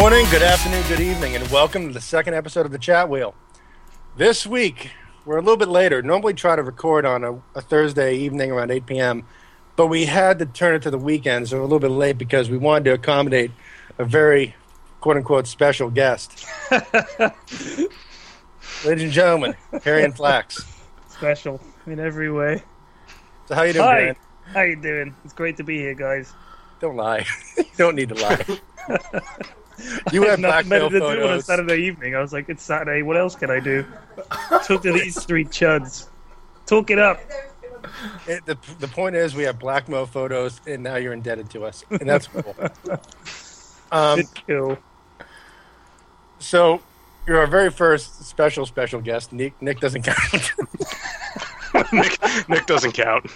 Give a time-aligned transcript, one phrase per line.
[0.00, 3.34] morning, good afternoon, good evening, and welcome to the second episode of the Chat Wheel.
[4.14, 4.90] This week,
[5.24, 6.02] we're a little bit later.
[6.02, 9.26] Normally, try to record on a, a Thursday evening around 8 p.m.,
[9.74, 12.18] but we had to turn it to the weekend, so we're a little bit late
[12.18, 13.52] because we wanted to accommodate
[13.96, 14.54] a very
[15.00, 16.46] quote unquote special guest.
[16.70, 17.32] Ladies
[18.84, 20.62] and gentlemen, Pyrion Flax.
[21.08, 22.62] Special in every way.
[23.46, 24.00] So, how you doing, Hi.
[24.02, 24.16] Darren?
[24.52, 25.16] How you doing?
[25.24, 26.34] It's great to be here, guys.
[26.80, 27.24] Don't lie.
[27.56, 28.44] you don't need to lie.
[30.12, 31.42] you I have had nothing blackmail better to do on a.
[31.42, 32.14] Saturday evening.
[32.14, 33.02] I was like, it's Saturday.
[33.02, 33.84] What else can I do?
[34.64, 36.08] Talk to these three chuds.
[36.66, 37.20] Talk it up.
[38.26, 41.84] It, the, the point is, we have blackmail photos, and now you're indebted to us,
[41.90, 42.54] and that's cool.
[43.92, 44.78] Um, Good kill.
[46.40, 46.82] so,
[47.24, 49.32] you're our very first special, special guest.
[49.32, 50.52] Nick, Nick doesn't count.
[51.92, 52.18] Nick,
[52.48, 53.30] Nick doesn't count.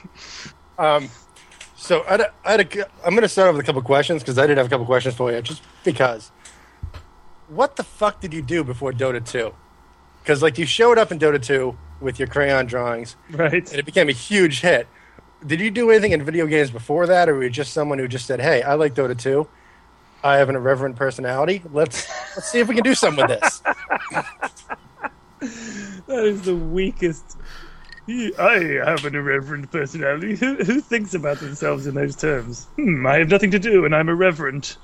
[0.77, 1.09] um,
[1.81, 4.23] so, I had I had a, I'm going to start off with a couple questions
[4.23, 6.31] because I did have a couple questions for you, just because.
[7.49, 9.53] What the fuck did you do before Dota 2?
[10.23, 13.53] Because, like, you showed up in Dota 2 with your crayon drawings, Right.
[13.71, 14.87] and it became a huge hit.
[15.47, 18.07] Did you do anything in video games before that, or were you just someone who
[18.07, 19.49] just said, "Hey, I like Dota 2.
[20.23, 21.63] I have an irreverent personality.
[21.73, 23.63] Let's let's see if we can do something with this."
[26.07, 27.39] That is the weakest.
[28.39, 30.37] I have an irreverent personality.
[30.37, 32.65] Who, who thinks about themselves in those terms?
[32.77, 34.77] Hmm, I have nothing to do and I'm irreverent.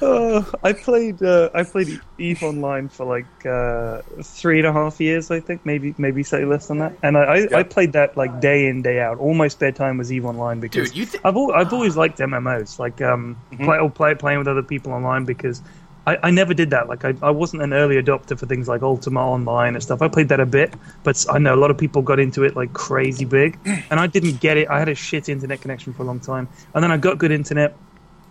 [0.00, 5.00] Uh, I played uh, I played Eve Online for like uh, three and a half
[5.00, 6.96] years, I think, maybe maybe slightly less than that.
[7.02, 9.18] And I, I, I played that like day in day out.
[9.18, 12.18] All my spare time was Eve Online because Dude, thi- I've al- I've always liked
[12.18, 15.62] MMOs, like um play or play playing with other people online because
[16.06, 16.88] I, I never did that.
[16.88, 20.02] Like I, I wasn't an early adopter for things like Ultima Online and stuff.
[20.02, 22.56] I played that a bit, but I know a lot of people got into it
[22.56, 24.68] like crazy big, and I didn't get it.
[24.68, 27.30] I had a shit internet connection for a long time, and then I got good
[27.30, 27.76] internet,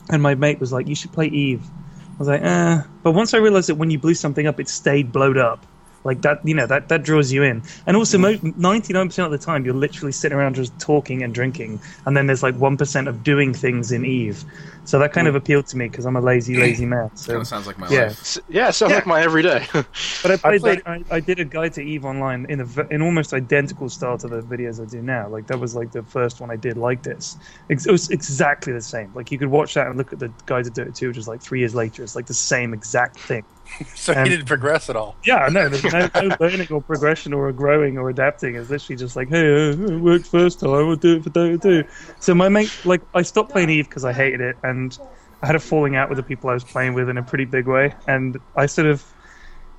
[0.09, 3.33] and my mate was like, "You should play Eve." I was like, "eh," but once
[3.33, 5.65] I realized that when you blew something up, it stayed blowed up.
[6.03, 7.61] Like that, you know, that, that draws you in.
[7.85, 8.57] And also, mm.
[8.57, 12.17] ninety nine percent of the time, you're literally sitting around just talking and drinking, and
[12.17, 14.43] then there's like one percent of doing things in Eve.
[14.83, 15.29] So that kind mm.
[15.29, 17.11] of appealed to me because I'm a lazy, lazy man.
[17.15, 18.21] So Kind of sounds like my yeah, life.
[18.21, 18.95] S- Yeah, sounds Yeah.
[18.97, 19.67] like my everyday.
[19.73, 21.03] but I played, played- that.
[21.11, 24.17] I, I did a guide to Eve Online in a v- in almost identical style
[24.17, 25.27] to the videos I do now.
[25.29, 27.37] Like that was like the first one I did like this.
[27.69, 29.11] It was exactly the same.
[29.13, 31.27] Like you could watch that and look at the guide to Dota 2, which is
[31.27, 32.03] like three years later.
[32.03, 33.45] It's like the same exact thing.
[33.95, 35.15] So Um, he didn't progress at all.
[35.23, 38.55] Yeah, no, there's no, no learning or progression or growing or adapting.
[38.55, 41.61] It's literally just like, hey, uh, it worked first time, I'll do it for Dota
[41.61, 41.83] 2.
[42.19, 44.97] So my mate, like, I stopped playing Eve because I hated it, and
[45.41, 47.45] I had a falling out with the people I was playing with in a pretty
[47.45, 47.93] big way.
[48.07, 49.03] And I sort of,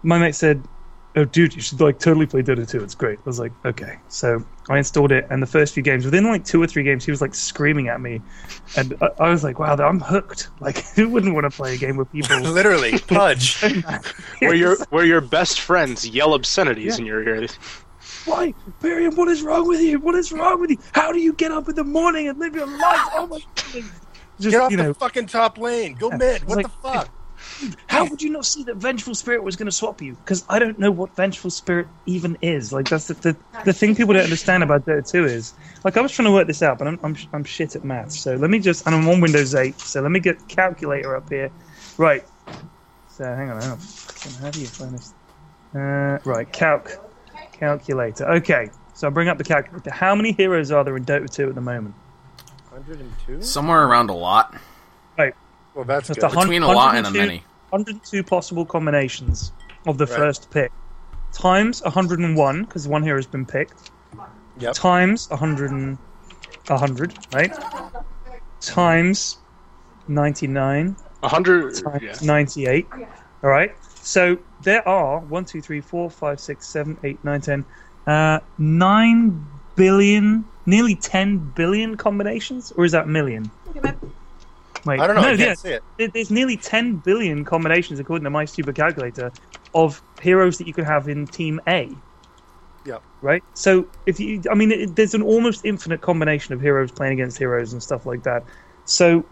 [0.03, 0.63] my mate said,
[1.17, 2.83] oh, dude, you should, like, totally play Dota 2.
[2.83, 3.19] It's great.
[3.19, 3.99] I was like, okay.
[4.09, 7.05] So I installed it, and the first few games, within like two or three games,
[7.05, 8.21] he was like screaming at me.
[8.77, 10.49] And I, I was like, wow, I'm hooked.
[10.61, 12.39] Like, who wouldn't want to play a game with people?
[12.41, 13.61] Literally, pudge.
[14.39, 17.00] where your where your best friends yell obscenities Yeah.
[17.00, 17.49] in your ear.
[18.25, 19.17] Why, Miriam?
[19.17, 19.99] What is wrong with you?
[19.99, 20.79] What is wrong with you?
[20.93, 23.09] How do you get up in the morning and live your life?
[23.15, 23.84] Oh my god!
[24.39, 25.94] Just Get off you the fucking top lane.
[25.94, 26.44] Go mid.
[26.44, 27.09] What like- the fuck?
[27.87, 30.15] How would you not see that Vengeful Spirit was going to swap you?
[30.15, 32.73] Because I don't know what Vengeful Spirit even is.
[32.73, 36.00] Like that's the, the the thing people don't understand about Dota 2 is like I
[36.00, 38.19] was trying to work this out, but I'm I'm, I'm shit at maths.
[38.21, 39.78] So let me just and I'm on Windows 8.
[39.81, 41.50] So let me get calculator up here.
[41.99, 42.25] Right.
[43.09, 43.61] So hang on.
[43.61, 43.79] Hang on.
[43.79, 45.15] Fucking, How do you find this?
[45.75, 46.50] Uh, right.
[46.53, 46.99] Calc.
[47.53, 48.29] Calculator.
[48.33, 48.71] Okay.
[48.94, 49.91] So I bring up the calculator.
[49.91, 51.94] How many heroes are there in Dota 2 at the moment?
[52.71, 53.43] 102.
[53.43, 54.55] Somewhere around a lot.
[55.19, 55.34] Right.
[55.75, 56.27] Well, that's Just good.
[56.27, 57.44] a hun- Between a lot and a 102 many.
[57.72, 59.53] 102 possible combinations
[59.87, 60.16] of the Right.
[60.16, 60.71] first pick
[61.33, 63.91] times 101 because one here has been picked
[64.59, 64.75] Yep.
[64.75, 65.99] times 100 and
[66.69, 67.50] 100 right
[68.61, 69.38] times
[70.06, 71.75] 99 hundred.
[71.82, 72.26] times Yeah.
[72.26, 72.87] 98
[73.43, 77.64] all right so there are 1 2 3 4 5 6 7 8 9 10
[78.06, 83.50] uh, 9 billion nearly 10 billion combinations or is that million
[84.87, 85.23] I don't know.
[85.23, 86.12] No, I can't yeah, see it.
[86.12, 89.32] there's nearly 10 billion combinations, according to my stupid calculator,
[89.75, 91.90] of heroes that you could have in Team A.
[92.84, 93.02] Yep.
[93.20, 93.44] Right?
[93.55, 97.38] So, if you, I mean, it, there's an almost infinite combination of heroes playing against
[97.38, 98.44] heroes and stuff like that.
[98.84, 99.25] So,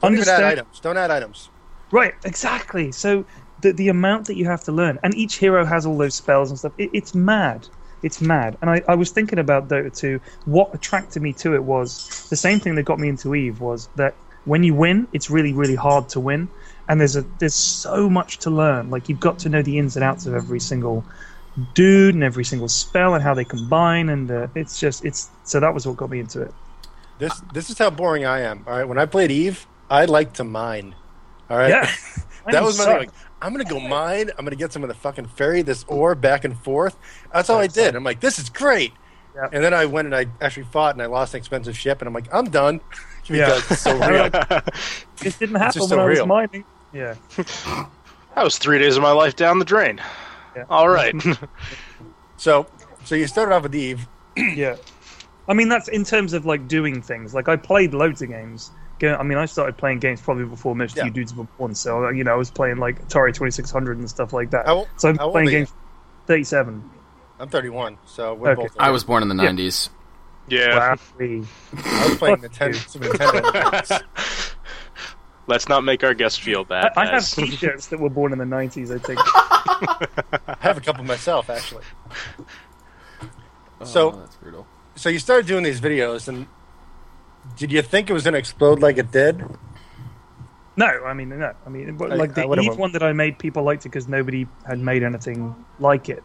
[0.00, 0.44] Don't even add understand.
[0.44, 0.80] items.
[0.80, 1.50] Don't add items.
[1.92, 2.92] Right, exactly.
[2.92, 3.26] So,
[3.60, 6.50] the, the amount that you have to learn, and each hero has all those spells
[6.50, 7.68] and stuff, it, it's mad.
[8.02, 8.56] It's mad.
[8.62, 10.20] And I, I was thinking about Dota 2.
[10.44, 13.88] What attracted me to it was the same thing that got me into Eve was
[13.96, 14.16] that
[14.48, 16.48] when you win, it's really, really hard to win.
[16.88, 18.90] And there's a there's so much to learn.
[18.90, 21.04] Like you've got to know the ins and outs of every single
[21.74, 24.08] dude and every single spell and how they combine.
[24.08, 26.54] And uh, it's just it's so that was what got me into it.
[27.18, 28.64] This this is how boring I am.
[28.66, 30.94] All right, when I played Eve, I like to mine.
[31.50, 31.68] All right.
[31.68, 31.90] Yeah.
[32.50, 32.92] that was my suck.
[33.00, 33.08] thing.
[33.08, 34.30] Like, I'm gonna go mine.
[34.38, 36.96] I'm gonna get some of the fucking ferry this ore back and forth.
[37.34, 37.94] That's all I did.
[37.94, 38.92] I'm like, this is great.
[39.34, 39.50] Yep.
[39.52, 42.08] And then I went and I actually fought and I lost an expensive ship and
[42.08, 42.80] I'm like, I'm done
[43.28, 43.56] Yeah.
[43.56, 44.26] it's so real.
[44.26, 46.26] It didn't happen just when so I was real.
[46.26, 46.64] mining.
[46.92, 47.14] Yeah.
[48.34, 50.00] That was three days of my life down the drain.
[50.54, 50.62] Yeah.
[50.70, 51.12] All right.
[52.36, 52.66] so,
[53.04, 54.06] so you started off with Eve.
[54.36, 54.76] yeah.
[55.48, 57.34] I mean, that's in terms of like doing things.
[57.34, 58.70] Like I played loads of games.
[59.02, 61.02] I mean, I started playing games probably before most Yeah.
[61.02, 61.74] of you dudes were born.
[61.74, 64.50] So uh, you know, I was playing like Atari Twenty Six Hundred and stuff like
[64.50, 64.66] that.
[64.66, 65.56] How, so I'm playing are you?
[65.58, 65.72] games.
[66.26, 66.90] Thirty-seven.
[67.40, 68.62] I'm 31, so we're Okay.
[68.62, 68.76] both.
[68.78, 69.50] I was born in the Yeah.
[69.50, 69.88] 90s.
[70.50, 70.76] Yeah.
[70.78, 70.96] Wow.
[71.20, 72.74] I was playing Fuck Nintendo, you.
[72.74, 74.02] Super Nintendo.
[75.46, 76.92] Let's not make our guests feel bad.
[76.96, 77.34] I, I have guys.
[77.34, 78.90] T-shirts that were born in the nineties.
[78.90, 79.18] I think.
[79.24, 81.84] I have a couple myself actually.
[83.84, 84.66] So- oh, that's brutal.
[84.96, 86.46] So you started doing these videos, and
[87.56, 89.42] did you think it was going to explode like it did?
[90.76, 91.54] No, I mean no.
[91.64, 94.08] I mean, like I the would've- Eve one that I made, people liked it because
[94.08, 96.22] nobody had made anything like it.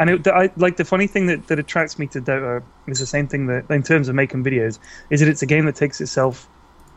[0.00, 3.06] And it, I, like the funny thing that, that attracts me to Dota is the
[3.06, 4.78] same thing that, in terms of making videos,
[5.10, 6.48] is that it's a game that takes itself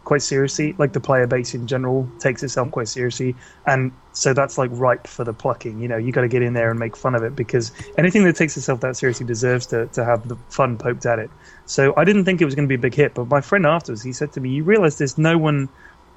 [0.06, 0.74] quite seriously.
[0.78, 3.36] Like the player base in general takes itself quite seriously,
[3.68, 5.82] and so that's like ripe for the plucking.
[5.82, 8.24] You know, you got to get in there and make fun of it because anything
[8.24, 11.30] that takes itself that seriously deserves to, to have the fun poked at it.
[11.66, 13.66] So I didn't think it was going to be a big hit, but my friend
[13.66, 15.68] afterwards he said to me, "You realize there's no one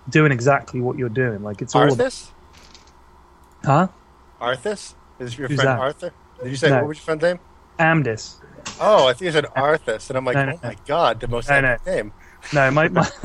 [0.09, 1.43] doing exactly what you're doing.
[1.43, 2.31] Like it's all, Arthas?
[3.65, 3.88] huh?
[4.41, 4.94] Arthas?
[5.19, 5.81] Is your Who's friend that?
[5.81, 6.12] Arthur?
[6.43, 6.77] Did you say No.
[6.79, 7.38] what was your friend's name?
[7.79, 8.41] Amdis.
[8.81, 11.29] Oh, I think you said Arthas, and I'm like, No, no, oh my god, the
[11.29, 12.12] most No, name.
[12.53, 13.09] No, my, my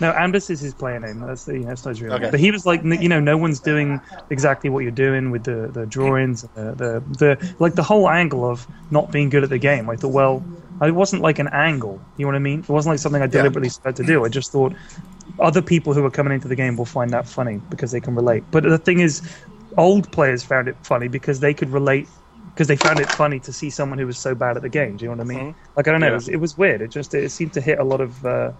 [0.00, 1.20] no, Amdis is his player name.
[1.20, 2.30] That's the that's not his real Okay.
[2.30, 4.00] But he was like, you know, no one's doing
[4.30, 8.48] exactly what you're doing with the the drawings, the, the the like the whole angle
[8.48, 9.88] of not being good at the game.
[9.88, 10.42] I thought, well,
[10.82, 12.00] it wasn't like an angle.
[12.16, 12.60] You know what I mean?
[12.60, 14.24] It wasn't like something I deliberately started to do.
[14.24, 14.74] I just thought
[15.38, 18.14] other people who are coming into the game will find that funny because they can
[18.14, 18.42] relate.
[18.50, 19.22] But the thing is,
[19.76, 22.08] old players found it funny because they could relate
[22.56, 24.96] because they found it funny to see someone who was so bad at the game.
[24.96, 25.54] Do you know what I mean?
[25.76, 26.12] Like I don't know, Yeah.
[26.12, 26.80] it, was, it was weird.
[26.80, 28.50] It just it seemed to hit a lot of uh,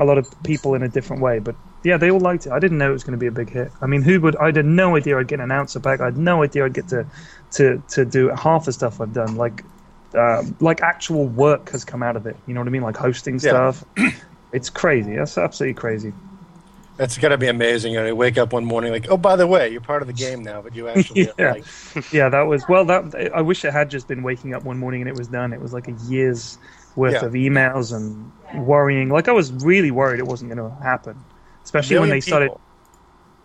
[0.00, 1.38] a lot of people in a different way.
[1.38, 1.54] But
[1.84, 2.52] yeah, they all liked it.
[2.52, 3.70] I didn't know it was going to be a big hit.
[3.80, 4.34] I mean, who would?
[4.36, 6.00] I had no idea I'd get an announcer back.
[6.00, 7.06] I had no idea I'd get to
[7.52, 9.36] to to do half the stuff I've done.
[9.36, 9.62] Like
[10.14, 12.36] um, like actual work has come out of it.
[12.48, 12.82] You know what I mean?
[12.82, 13.70] Like hosting Yeah.
[13.70, 13.84] stuff.
[14.52, 15.14] it's crazy.
[15.14, 16.12] That's absolutely crazy.
[17.00, 17.94] That's got to be amazing.
[17.94, 20.06] You know, you wake up one morning like, oh, by the way, you're part of
[20.06, 21.52] the game now, but you actually Yeah.
[21.52, 21.64] like,
[22.12, 22.84] yeah, that was well.
[22.84, 25.54] That I wish it had just been waking up one morning and it was done.
[25.54, 26.58] It was like a year's
[26.96, 27.24] worth Yeah.
[27.24, 28.30] of emails and
[28.66, 29.08] worrying.
[29.08, 31.16] Like I was really worried it wasn't going to happen,
[31.64, 32.48] especially when they started.
[32.50, 32.60] people.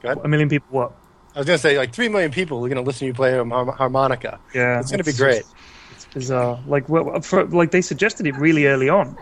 [0.02, 0.22] Go.
[0.22, 0.68] A million people.
[0.72, 0.92] What?
[1.34, 3.14] I was going to say like three million people are going to listen to you
[3.14, 4.38] play a harmonica.
[4.54, 5.44] Yeah, It's going to be great.
[5.44, 5.56] just-
[5.94, 6.60] it's bizarre.
[6.68, 9.18] Like, well, for, like they suggested it really early on,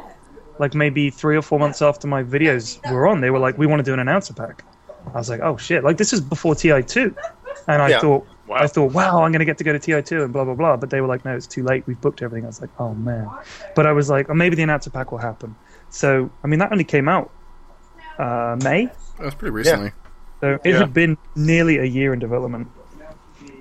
[0.64, 3.20] like maybe three or four months after my videos were on.
[3.20, 4.64] They were like, "We want to do an announcer pack."
[5.14, 7.14] I was like, "Oh shit!" Like this is before Ti two,
[7.68, 8.00] and I Yeah.
[8.00, 8.58] thought, Wow.
[8.66, 10.54] I thought, "Wow, I'm going to get to go to Ti two and blah blah
[10.62, 11.84] blah." But they were like, "No, it's too late.
[11.86, 13.30] We've booked everything." I was like, "Oh man,"
[13.76, 15.54] but I was like, "Oh, maybe the announcer pack will happen."
[15.90, 17.30] So, I mean, that only came out
[18.20, 18.90] uh, May.
[19.20, 19.92] That's pretty recently.
[20.42, 20.80] So it Yeah.
[20.80, 22.68] had been nearly a year in development,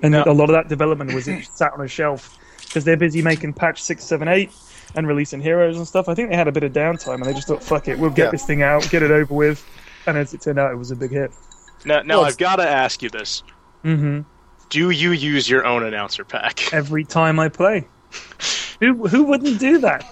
[0.03, 0.23] and Yeah.
[0.25, 1.25] a lot of that development was
[1.59, 2.21] sat on a shelf
[2.67, 4.51] because they're busy making patch six, seven, eight,
[4.95, 6.07] and releasing heroes and stuff.
[6.09, 8.09] I think they had a bit of downtime, and they just thought, "Fuck it, we'll
[8.11, 8.31] get Yeah.
[8.31, 9.65] this thing out, get it over with."
[10.05, 11.33] And as it turned out, it was a big hit.
[11.85, 13.43] Now, now Well, I've got to ask you this:
[13.83, 14.21] hmm
[14.69, 16.71] Do you use your own announcer pack?
[16.73, 17.87] Every time I play,
[18.79, 20.05] who who wouldn't do that?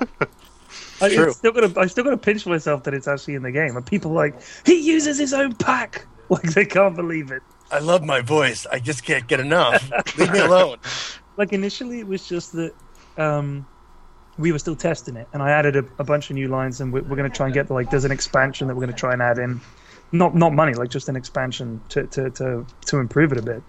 [1.02, 1.32] I, true.
[1.34, 3.86] still gonna, I still got to pinch myself that it's actually in the game, and
[3.86, 7.42] people are like he uses his own pack, like they can't believe it.
[7.72, 8.66] I love my voice.
[8.72, 9.90] I just can't get enough.
[10.18, 10.78] Leave me alone.
[11.38, 12.74] like initially it was just that
[13.18, 13.66] um,
[14.42, 16.92] we were still testing it, and I added a, a bunch of new lines, and
[16.92, 18.94] we're, we're going to try and get the, like there's an expansion that we're going
[18.94, 19.62] to try and add in,
[20.12, 23.64] not not money, like just an expansion to to to, to improve it a bit.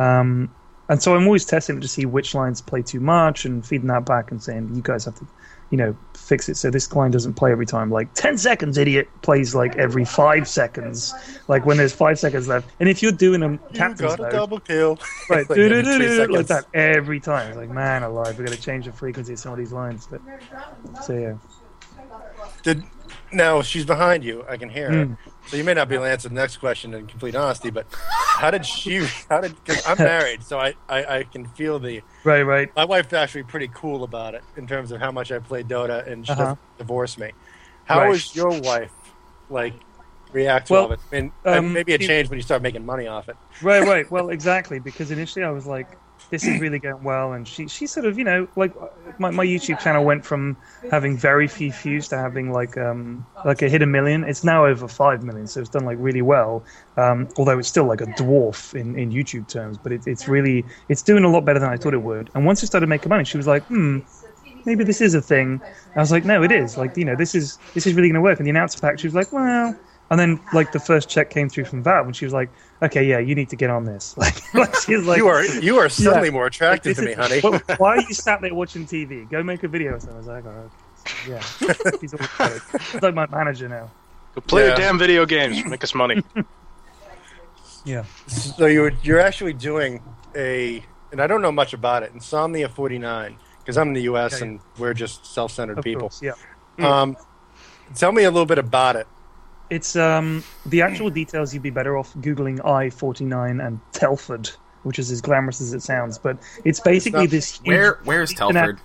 [0.00, 0.54] Um,
[0.88, 3.88] and so I'm always testing it to see which lines play too much, and feeding
[3.88, 5.26] that back and saying you guys have to,
[5.70, 7.90] you know, fix it so this line doesn't play every time.
[7.90, 11.12] Like ten seconds, idiot plays like every five seconds,
[11.48, 12.70] like when there's five seconds left.
[12.80, 13.58] And if you're doing a You
[13.94, 14.98] got a mode, double kill.
[15.28, 15.48] Right,
[16.30, 17.48] like that every time.
[17.48, 20.06] It's like, man alive, we're gonna change the frequency of some of these lines.
[20.10, 20.20] But
[21.04, 21.34] so yeah,
[22.62, 22.82] Did
[23.32, 24.44] now she's behind you.
[24.48, 25.06] I can hear her.
[25.06, 25.16] Mm.
[25.46, 27.86] So you may not be able to answer the next question in complete honesty, but
[28.38, 29.06] how did she?
[29.28, 29.54] How did?
[29.56, 32.02] Because I'm married, so I, I I can feel the.
[32.24, 32.68] right, right.
[32.76, 36.06] My wife's actually pretty cool about it in terms of how much I play Dota,
[36.06, 36.42] and she Uh-huh.
[36.42, 37.32] doesn't divorce me.
[37.84, 38.14] How Right.
[38.14, 38.92] is your wife?
[39.48, 39.74] Like,
[40.32, 41.00] react to Well, all of it?
[41.12, 43.36] I mean, um, maybe it changed when you start making money off it.
[43.60, 44.10] Right, right.
[44.10, 44.78] Well, exactly.
[44.78, 45.98] Because initially I was like,
[46.30, 47.32] this is really going well.
[47.32, 48.72] And she, she sort of, you know, like
[49.18, 50.56] my, my YouTube channel went from
[50.90, 54.24] having very few views to having like, um, like a hit a million.
[54.24, 55.46] It's now over 5 million.
[55.46, 56.64] So it's done like really well.
[56.96, 60.64] Um, although it's still like a dwarf in, in YouTube terms, but it, it's really,
[60.88, 62.30] it's doing a lot better than I thought it would.
[62.34, 64.00] And once it started making money, she was like, hmm,
[64.64, 65.60] maybe this is a thing.
[65.96, 66.76] I was like, no, it is.
[66.76, 68.38] Like, you know, this is, this is really going to work.
[68.38, 69.76] And the announcer pack, she was like, well,
[70.12, 72.50] and then like the first check came through from Valve, and she was like,
[72.82, 75.78] "Okay, yeah, you need to get on this." Like, like she like, you are you
[75.78, 77.60] are suddenly more attractive this to me, is- honey.
[77.66, 79.28] "Why- Why are you sat there watching TV?
[79.30, 79.98] Go make a video.
[79.98, 80.70] So I was like, "Oh,
[81.28, 81.42] yeah,
[82.00, 82.62] he's always.
[82.92, 83.90] He's like my manager now.
[84.34, 84.68] Go play Yeah.
[84.68, 85.64] your damn video games.
[85.64, 86.22] Make us money.
[87.84, 90.00] Yeah, So you're you're actually doing
[90.36, 92.12] a, and I don't know much about it.
[92.14, 94.34] Insomnia 49, because I'm in the U.S.
[94.36, 94.46] Okay.
[94.50, 96.02] and we're just self-centered of people.
[96.02, 96.34] course, yeah.
[96.78, 97.16] Um,
[97.96, 99.08] tell me a little bit about it.
[99.76, 101.54] It's um the actual details.
[101.54, 104.50] You'd be better off googling I forty nine and Telford,
[104.82, 106.18] which is as glamorous as it sounds.
[106.18, 108.78] But it's basically not- this huge Where where's Telford?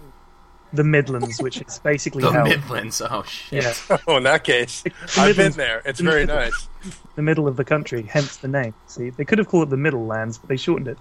[0.74, 2.46] the Midlands, which is basically The hell.
[2.46, 3.02] Midlands.
[3.02, 3.64] Oh shit.
[3.64, 5.82] Yeah, Oh, in that case, The I've been there.
[5.86, 6.68] It's very Midlands.
[6.84, 6.98] nice.
[7.16, 8.74] the middle of the country, hence the name.
[8.88, 10.98] See, they could have called it the Middle Lands, but they shortened it.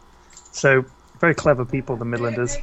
[0.53, 0.85] So
[1.21, 2.57] very clever people, the Midlanders,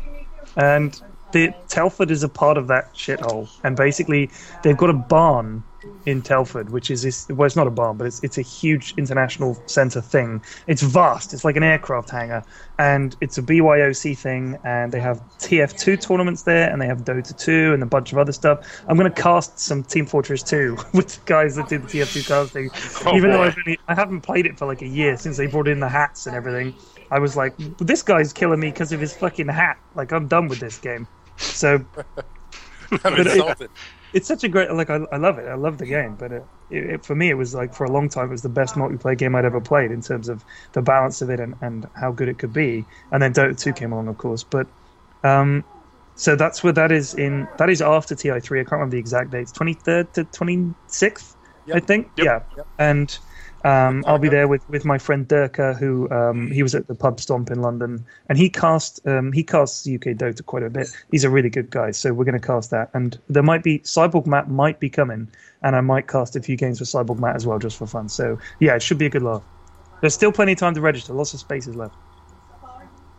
[0.57, 0.99] and
[1.31, 3.49] the Telford is a part of that shithole.
[3.63, 4.29] And basically,
[4.63, 5.63] they've got a barn
[6.05, 8.93] in Telford, which is this, well, it's not a barn, but it's it's a huge
[8.97, 10.41] international centre thing.
[10.67, 11.33] It's vast.
[11.33, 12.43] It's like an aircraft hangar,
[12.77, 14.57] and it's a BYOC thing.
[14.63, 18.17] And they have TF2 tournaments there, and they have Dota 2 and a bunch of
[18.17, 18.83] other stuff.
[18.87, 22.27] I'm going to cast some Team Fortress 2 with the guys that did the TF2
[22.27, 22.69] casting,
[23.05, 23.43] Oh, even though.
[23.43, 25.89] I've only, I haven't played it for like a year since they brought in the
[25.89, 26.73] hats and everything.
[27.11, 29.77] I was like, this guy's killing me because of his fucking hat.
[29.95, 31.07] Like, I'm done with this game.
[31.37, 31.83] So
[33.03, 33.69] I'm it- insulted.
[34.13, 35.47] It's such a great like I, I love it.
[35.47, 37.91] I love the game but it, it, it- for me it was like for a
[37.91, 40.43] long time it was the best multiplayer game i'd ever played in terms of
[40.73, 42.87] the balance of it and, and how good it could be.
[43.11, 44.67] And then dota 2 came along of course but
[45.23, 45.65] um
[46.15, 49.31] so that's where that is in that is after ti3 i can't remember the exact
[49.31, 51.35] dates 23rd to 26th
[51.73, 52.11] i think?
[52.15, 52.25] Yep.
[52.25, 52.39] yeah.
[52.57, 52.67] Yep.
[52.77, 53.19] and
[53.63, 56.95] um, I'll be there with, with my friend Durka, who um, he was at the
[56.95, 60.89] pub stomp in London, and he cast um, he casts UK Dota quite a bit.
[61.11, 62.89] He's a really good guy, so we're going to cast that.
[62.93, 65.29] And there might be Cyborg Matt might be coming,
[65.61, 68.09] and I might cast a few games for Cyborg Matt as well, just for fun.
[68.09, 69.43] So yeah, it should be a good laugh.
[70.01, 71.13] There's still plenty of time to register.
[71.13, 71.95] Lots of spaces left.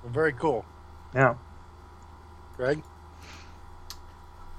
[0.06, 0.66] Very cool.
[1.14, 1.38] Now,
[2.58, 2.82] Greg?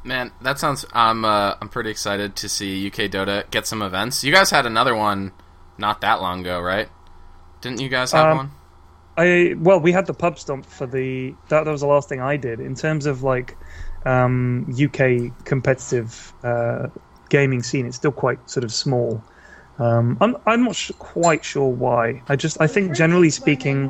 [0.04, 0.86] Man, that sounds.
[0.94, 4.24] I'm uh, I'm pretty excited to see UK Dota get some events.
[4.24, 5.32] You guys had another one
[5.78, 6.90] not that long ago, right?
[7.62, 8.52] Didn't you guys have Um, one?
[9.18, 12.22] I well, we had the pub stomp for the that, that was the last thing
[12.22, 13.58] I did in terms of like
[14.06, 16.88] um, UK competitive uh,
[17.30, 17.86] gaming scene.
[17.86, 19.24] It's still quite sort of small.
[19.80, 22.22] Um, I'm I'm not sh- quite sure why.
[22.28, 23.90] I just I think generally speaking,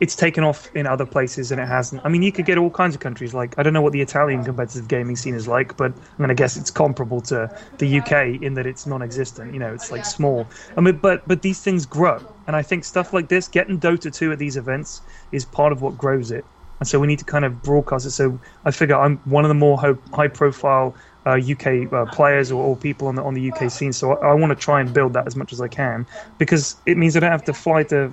[0.00, 2.04] it's taken off in other places and it hasn't.
[2.04, 3.32] I mean, you could get all kinds of countries.
[3.32, 6.34] Like I don't know what the Italian competitive gaming scene is like, but I'm gonna
[6.34, 9.52] guess it's comparable to the UK in that it's non-existent.
[9.52, 10.46] You know, it's like small.
[10.76, 14.12] I mean, but but these things grow, and I think stuff like this, getting Dota
[14.12, 15.00] 2 at these events,
[15.32, 16.44] is part of what grows it.
[16.80, 18.10] And so we need to kind of broadcast it.
[18.10, 20.94] So I figure I'm one of the more high-profile
[21.26, 23.92] uh, UK uh, players or, or people on the on the UK scene.
[23.92, 26.06] So I, I want to try and build that as much as I can
[26.38, 28.12] because it means I don't have to fly to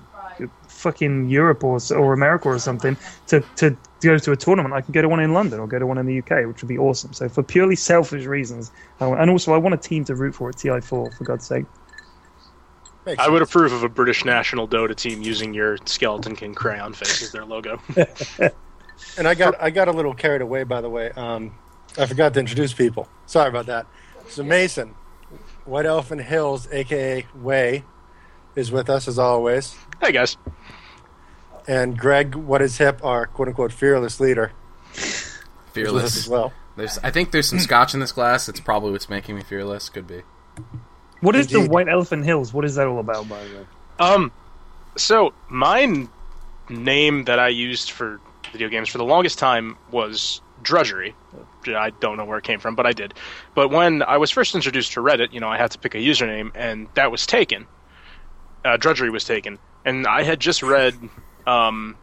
[0.81, 2.97] fucking Europe or or America or something
[3.27, 4.73] to to go to a tournament.
[4.73, 6.61] I can go to one in London or go to one in the UK, which
[6.61, 7.13] would be awesome.
[7.13, 10.33] So for purely selfish reasons, I want- and also I want a team to root
[10.35, 11.65] for at TI4 for God's sake.
[13.17, 17.21] I would approve of a British national Dota team using your Skeleton King crayon face
[17.23, 17.79] as their logo.
[19.17, 21.09] And I got I got a little carried away, by the way.
[21.11, 21.55] Um,
[21.97, 23.07] I forgot to introduce people.
[23.25, 23.87] Sorry about that.
[24.29, 24.93] So Mason,
[25.65, 27.83] White Elephant Hills, aka Way,
[28.55, 29.75] is with us as always.
[30.01, 30.37] hey guys.
[31.71, 34.51] And Greg, what is hip, our quote unquote fearless leader,
[34.93, 35.39] is with us
[35.71, 36.17] Fearless.
[36.17, 36.51] as well.
[36.75, 38.49] There's, I think there's some scotch in this glass.
[38.49, 39.87] It's probably what's making me fearless.
[39.87, 40.23] Could be.
[41.21, 42.53] What is the White Elephant Hills?
[42.53, 43.65] What is that all about, by the way?
[44.01, 44.33] Um,
[44.97, 46.07] so my
[46.67, 48.19] name that I used for
[48.51, 51.15] video games for the longest time was Drudgery.
[51.67, 53.13] I don't know where it came from, but I did.
[53.55, 55.99] But when I was first introduced to Reddit, you know, I had to pick a
[55.99, 57.65] username, and that was taken.
[58.65, 60.95] Uh, Drudgery was taken, and I had just read
[61.47, 61.95] um,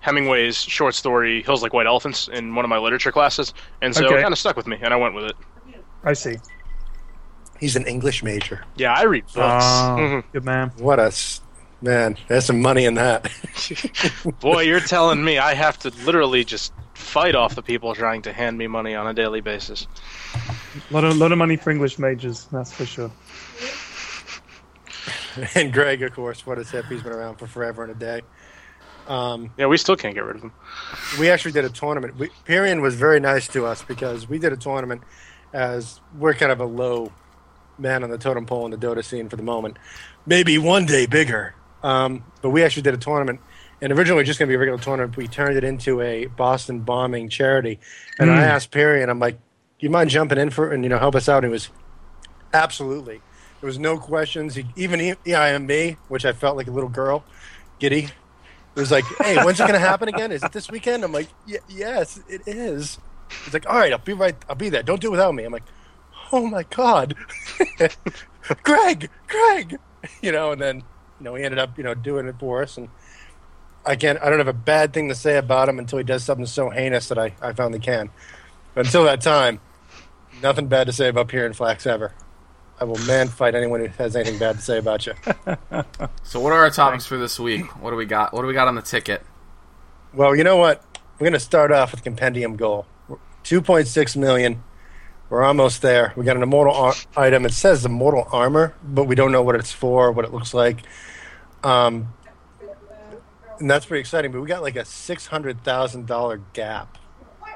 [0.00, 4.04] Hemingway's short story "Hills Like White Elephants" in one of my literature classes, and so
[4.06, 4.18] Okay.
[4.18, 5.36] it kind of stuck with me, and I went with it.
[6.04, 6.36] I see.
[7.58, 8.64] He's an English major.
[8.76, 9.64] Yeah, I read books.
[9.64, 10.24] Oh, Mhm.
[10.32, 10.72] good man.
[10.76, 11.12] What a
[11.80, 12.16] man!
[12.28, 13.30] There's some money in that.
[14.40, 18.32] Boy, you're telling me I have to literally just fight off the people trying to
[18.32, 19.86] hand me money on a daily basis.
[20.90, 23.10] A lot of lot of money for English majors, that's for sure.
[25.54, 26.86] and Greg, of course, what a tip.
[26.86, 28.22] He's been around for forever and a day.
[29.06, 30.52] Um, Yeah, we still can't get rid of him.
[31.18, 32.16] we actually did a tournament.
[32.18, 35.02] We, Pyrion was very nice to us because we did a tournament
[35.52, 37.12] as we're kind of a low
[37.78, 39.78] man on the totem pole in the Dota scene for the moment.
[40.26, 41.54] Maybe one day bigger.
[41.82, 43.40] Um, but we actually did a tournament,
[43.80, 45.16] and originally it was just going to be a regular tournament.
[45.16, 47.78] We turned it into a Boston bombing charity,
[48.18, 50.98] and I asked Pyrion, I'm like, "Do you mind jumping in for and you know
[50.98, 51.68] help us out?" And he was
[52.52, 53.20] absolutely.
[53.60, 54.54] There was no questions.
[54.54, 57.24] He even EIM me, which I felt like a little girl,
[57.78, 58.04] giddy.
[58.04, 60.30] It was like, hey, when's it going to happen again?
[60.30, 61.02] Is it this weekend?
[61.02, 62.98] I'm like, yes, it is.
[63.44, 64.36] He's like, all right, I'll be right.
[64.48, 64.82] I'll be there.
[64.82, 65.44] Don't do it without me.
[65.44, 65.64] I'm like,
[66.32, 67.14] oh my god,
[68.62, 69.78] Greg, Greg,
[70.22, 70.52] you know.
[70.52, 70.76] And then,
[71.18, 72.76] you know, he ended up, you know, doing it for us.
[72.76, 72.88] And
[73.84, 74.20] I can't.
[74.22, 76.70] I don't have a bad thing to say about him until he does something so
[76.70, 78.10] heinous that I, I finally can.
[78.74, 79.60] But until that time,
[80.42, 82.12] nothing bad to say about Pyrion Flax ever.
[82.78, 85.14] I will man fight anyone who has anything bad to say about you.
[86.22, 87.64] So what are our topics for this week?
[87.80, 88.32] What do we got?
[88.32, 89.22] What do we got on the ticket?
[90.12, 90.82] Well, you know what?
[91.14, 92.84] We're going to start off with compendium goal.
[93.44, 94.62] 2.6 million.
[95.30, 96.12] We're almost there.
[96.16, 97.46] We got an immortal ar- item.
[97.46, 100.80] It says immortal armor, but we don't know what it's for, what it looks like.
[101.62, 102.12] Um,
[103.58, 104.32] and that's pretty exciting.
[104.32, 106.98] But we got like a six hundred thousand dollar gap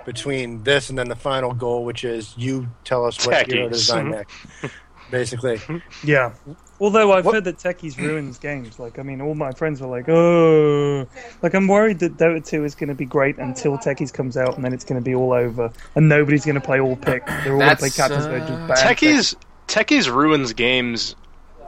[0.05, 3.71] between this and then the final goal, which is you tell us what hero to
[3.71, 4.35] design next.
[5.11, 5.61] Basically,
[6.05, 6.33] Yeah.
[6.81, 8.79] Although I've What- heard that techies ruins games.
[8.79, 11.07] Like, I mean, all my friends were like, "Oh,
[11.43, 14.55] like I'm worried that Dota 2 is going to be great until techies comes out,
[14.57, 17.27] and then it's going to be all over, and nobody's going to play all pick.
[17.27, 19.35] They're all going to play That's, captains uh, mode, bad Techies
[19.69, 21.17] Techies ruins games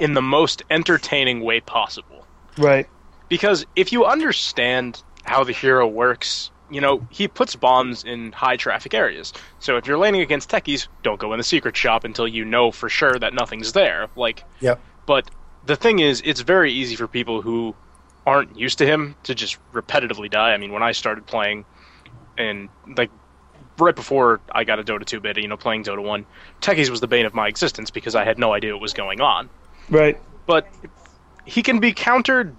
[0.01, 2.25] in the most entertaining way possible.
[2.59, 2.89] right?
[3.29, 8.57] Because if you understand how the hero works, you know, he puts bombs in high
[8.57, 9.33] traffic areas.
[9.59, 12.71] So if you're laning against techies, don't go in the secret shop until you know
[12.71, 14.09] for sure that nothing's there.
[14.17, 14.81] Like yep.
[15.07, 15.31] But
[15.67, 17.75] the thing is, it's very easy for people who
[18.26, 20.52] aren't used to him to just repetitively die.
[20.52, 21.65] I mean, when I started playing,
[22.39, 23.11] and like
[23.78, 26.26] right before I got a Dota 2 beta, you know, playing Dota 1,
[26.61, 29.21] Techies was the bane of my existence because I had no idea what was going
[29.21, 29.49] on.
[29.89, 30.19] Right.
[30.47, 30.69] But
[31.45, 32.54] he can be countered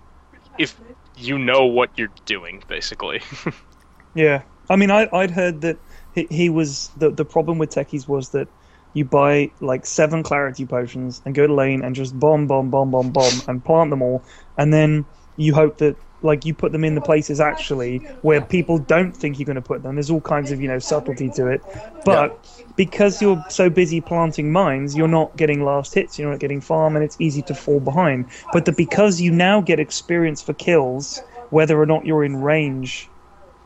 [0.57, 0.79] if
[1.17, 3.21] you know what you're doing, basically.
[4.13, 5.77] Yeah, I mean, I, I'd heard that
[6.13, 8.47] he, he was the the problem with techies was that
[8.93, 12.91] you buy like seven clarity potions and go to lane and just bomb, bomb, bomb,
[12.91, 14.23] bomb, bomb, and plant them all,
[14.57, 18.77] and then you hope that like you put them in the places actually where people
[18.77, 19.95] don't think you're going to put them.
[19.95, 21.61] There's all kinds of you know subtlety to it,
[22.05, 22.39] but
[22.75, 26.95] because you're so busy planting mines, you're not getting last hits, you're not getting farm,
[26.95, 28.27] and it's easy to fall behind.
[28.53, 33.09] But that because you now get experience for kills, whether or not you're in range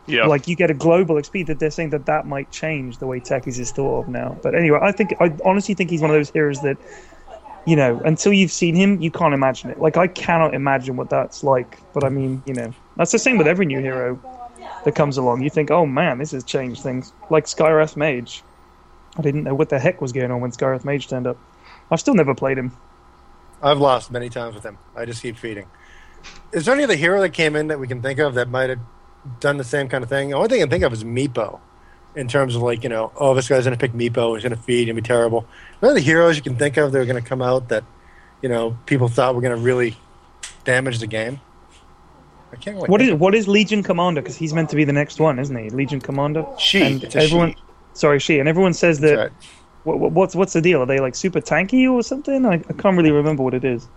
[0.08, 0.26] yeah.
[0.26, 3.20] like you get a global XP that they're saying that that might change the way
[3.20, 4.38] techies is thought of now.
[4.42, 6.78] But anyway, I think I honestly think he's one of those heroes that
[7.66, 9.80] you know until you've seen him, you can't imagine it.
[9.80, 11.80] Like I cannot imagine what that's like.
[11.94, 14.20] But I mean, you know, that's the same with every new hero
[14.86, 15.44] that comes along.
[15.44, 17.14] You think, oh man, this has changed things.
[17.30, 18.44] Like Skywrath Mage,
[19.18, 21.38] I didn't know what the heck was going on when Skywrath Mage turned up.
[21.92, 22.76] I've still never played him.
[23.62, 24.78] I've lost many times with him.
[24.96, 25.68] I just keep feeding.
[26.52, 28.70] Is there any other hero that came in that we can think of that might
[28.70, 28.80] have
[29.40, 30.30] done the same kind of thing?
[30.30, 31.60] The only thing I can think of is Meepo,
[32.16, 34.56] in terms of like you know, oh, this guy's going to pick Meepo, he's going
[34.56, 35.40] to feed, and be terrible.
[35.40, 35.46] Are
[35.82, 37.84] there other heroes you can think of that are going to come out that
[38.42, 39.96] you know people thought were going to really
[40.64, 41.40] damage the game?
[42.52, 42.78] I can't.
[42.78, 44.22] Really What think is what is Legion Commander?
[44.22, 45.70] Because he's meant to be the next one, isn't he?
[45.70, 46.46] Legion Commander.
[46.58, 46.82] She.
[46.82, 47.52] And It's a everyone.
[47.54, 47.58] she.
[47.94, 48.40] Sorry, she.
[48.40, 49.18] And everyone says that.
[49.18, 49.32] Right.
[49.84, 50.82] What, what- what's what's the deal?
[50.82, 52.46] Are they like super tanky or something?
[52.46, 53.88] I, I can't really remember what it is.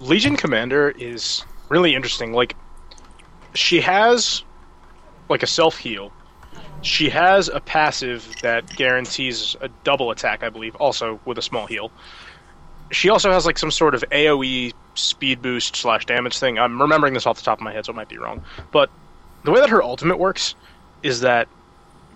[0.00, 2.32] Legion Commander is really interesting.
[2.32, 2.56] Like,
[3.54, 4.42] she has
[5.30, 6.12] like a self heal.
[6.82, 11.66] She has a passive that guarantees a double attack, I believe, also with a small
[11.66, 11.90] heal.
[12.90, 16.58] She also has like some sort of AOE speed boost slash damage thing.
[16.58, 18.42] I'm remembering this off the top of my head, so it might be wrong.
[18.72, 18.90] But
[19.44, 20.54] the way that her ultimate works
[21.02, 21.48] is that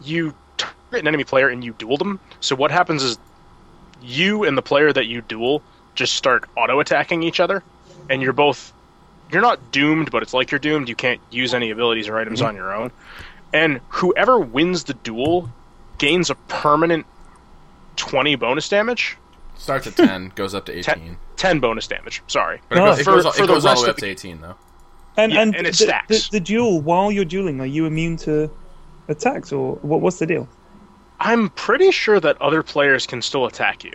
[0.03, 2.19] you target an enemy player and you duel them.
[2.41, 3.19] So what happens is
[4.03, 5.63] you and the player that you duel
[5.95, 7.63] just start auto attacking each other,
[8.11, 8.73] and you're both
[9.31, 10.89] you're not doomed, but it's like you're doomed.
[10.89, 12.49] You can't use any abilities or items mhm.
[12.49, 12.91] on your own.
[13.53, 15.51] And whoever wins the duel
[15.99, 17.07] gains a permanent
[17.97, 19.17] 20 bonus damage.
[19.57, 21.17] Starts at ten, goes up to eighteen.
[21.37, 22.61] 10 bonus damage, sorry.
[22.69, 23.97] But it goes, it For- goes, for it the goes all the rest way up
[23.99, 24.57] to eighteen though.
[25.17, 26.29] And Yeah, and, and it the, stacks.
[26.29, 28.51] The, the duel while you're dueling, are you immune to
[29.09, 30.01] attacks or what?
[30.01, 30.49] What's the deal?
[31.21, 33.93] I'm pretty sure that other players can still attack you.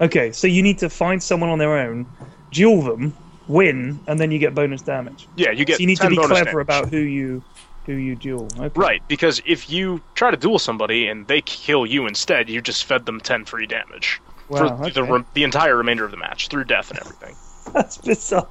[0.00, 2.06] Okay, so you need to find someone on their own,
[2.50, 3.14] duel them,
[3.48, 5.28] win, and then you get bonus damage.
[5.36, 6.54] Yeah, you get So you need to be clever damage.
[6.54, 7.42] about who you
[7.86, 8.48] who you duel.
[8.58, 8.80] Okay.
[8.80, 12.84] Right, because if you try to duel somebody and they kill you instead, you just
[12.84, 16.48] fed them 10 free damage Wow, for the, re- the entire remainder of the match
[16.48, 17.36] through death and everything.
[17.72, 18.48] That's bizarre.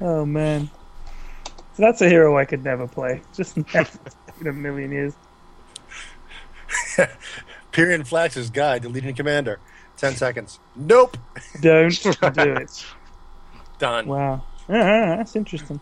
[0.00, 0.70] Oh man.
[1.74, 3.22] So that's a hero I could never play.
[3.34, 3.90] Just never
[4.40, 5.14] in a million years.
[7.72, 9.60] Pyrion Flax's guide to Legion Commander.
[9.96, 10.58] Ten seconds.
[10.76, 11.16] Nope.
[11.60, 11.90] Don't
[12.34, 12.86] do it.
[13.78, 14.06] Done.
[14.06, 14.42] Wow.
[14.68, 15.80] Ah, that's interesting.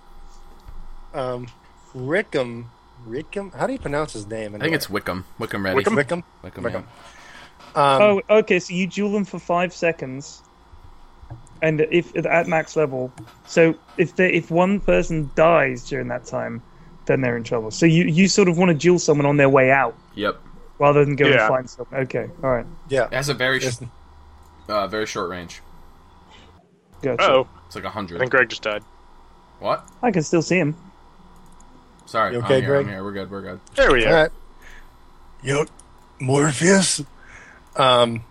[1.14, 1.46] Um,
[1.94, 2.70] Rickham.
[3.06, 3.50] Rickham.
[3.52, 4.54] How do you pronounce his name?
[4.54, 5.24] I think it's Wickham.
[5.38, 5.76] Wickham ready.
[5.76, 5.94] Wickham?
[5.96, 6.24] Wickham.
[6.42, 6.64] Wickham.
[6.64, 6.87] Wickham.
[7.74, 7.94] yeah.
[7.96, 8.59] Um, oh, okay.
[8.59, 10.42] So you duel them for five seconds,
[11.62, 13.12] and if at max level,
[13.46, 16.62] so if they, if one person dies during that time,
[17.06, 17.70] then they're in trouble.
[17.70, 20.37] So you you sort of want to duel someone on their way out Yep.
[20.78, 21.40] rather than go Yeah.
[21.40, 22.00] and find someone.
[22.02, 23.06] Okay, all right, yeah.
[23.06, 23.76] It has a very, sh-
[24.68, 25.61] uh, very short range.
[27.02, 27.22] gotcha.
[27.22, 28.18] Oh, It's like a hundred.
[28.18, 28.83] think Greg just died.
[29.59, 29.88] What?
[30.02, 30.76] I can still see him.
[32.07, 32.33] Sorry.
[32.33, 32.87] You okay, I'm here, Greg?
[32.87, 33.05] I'm here.
[33.05, 33.31] We're good.
[33.31, 33.61] We're good.
[33.74, 34.22] There we All are.
[34.22, 34.31] right.
[35.42, 35.64] Yo,
[36.20, 37.02] Morpheus.
[37.74, 38.22] Um,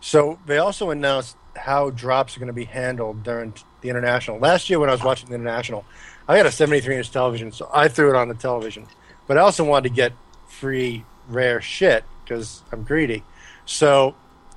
[0.00, 4.38] so they also announced how drops are going to be handled during the international.
[4.38, 5.84] Last year, when I was watching the international,
[6.28, 8.86] I had a 73 inch television, so I threw it on the television.
[9.26, 10.12] But I also wanted to get
[10.46, 13.22] free, rare shit because I'm greedy.
[13.64, 14.14] So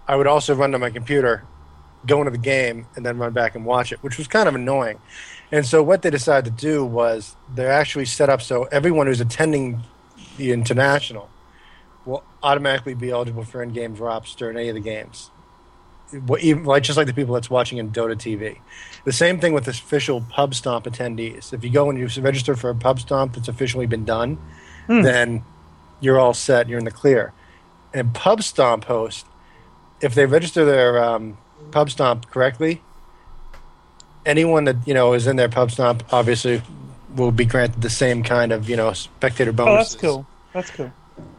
[0.07, 1.43] I would also run to my computer,
[2.05, 4.55] go into the game, and then run back and watch it, which was kind of
[4.55, 4.99] annoying.
[5.51, 9.19] And so what they decided to do was they're actually set up so everyone who's
[9.21, 9.81] attending
[10.37, 11.29] the international
[12.05, 15.31] will automatically be eligible for in-game drops during any of the games.
[16.25, 18.59] What- Even like just like the people that's watching in Dota TV.
[19.05, 21.51] The same thing with official pub stomp attendees.
[21.53, 24.37] If you go and you register for a pub stomp that's officially been done,
[24.87, 25.43] then
[25.99, 26.67] you're all set.
[26.69, 27.33] You're in the clear.
[27.93, 29.25] And pub stomp host,
[30.01, 31.37] if they register their um,
[31.71, 32.81] pub stomp correctly,
[34.25, 36.61] anyone that you know is in their pub stomp obviously
[37.15, 40.27] will be granted the same kind of you know spectator Oh, that's cool.
[40.53, 40.91] That's cool.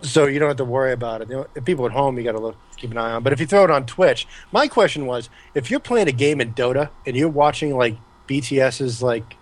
[0.02, 1.30] So you don't have to worry about it.
[1.30, 3.22] You know, if people at home, you got to look, keep an eye on.
[3.22, 6.40] But if you throw it on Twitch, my question was: if you're playing a game
[6.40, 7.96] in Dota and you're watching like
[8.28, 9.37] BTS's like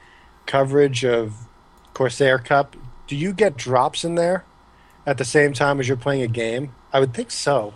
[0.47, 1.35] coverage of
[1.95, 4.45] Corsair Cup, do you get drops in there
[5.07, 6.75] at the same time as you're playing a game?
[6.93, 7.75] I would think so.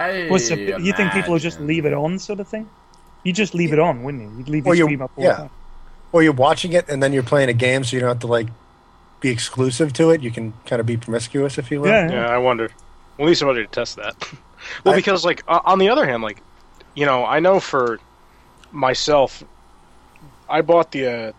[0.00, 2.68] I What's the, you think people would just leave it on, sort of thing?
[3.22, 4.38] You just leave it on, wouldn't you?
[4.38, 5.36] You'd leave Or your you- stream up all yeah.
[5.36, 5.50] time.
[6.12, 8.26] Or you're watching it and then you're playing a game, so you don't have to
[8.26, 8.48] like
[9.20, 10.22] be exclusive to it.
[10.22, 11.88] You can kind of be promiscuous, if you will.
[11.88, 12.70] Yeah, Yeah, I wonder.
[13.18, 14.16] We'll need somebody to test that.
[14.84, 16.40] well, I- because like o- on the other hand, like
[16.94, 18.00] you know, I know for
[18.72, 19.44] myself,
[20.48, 21.32] I bought the uh,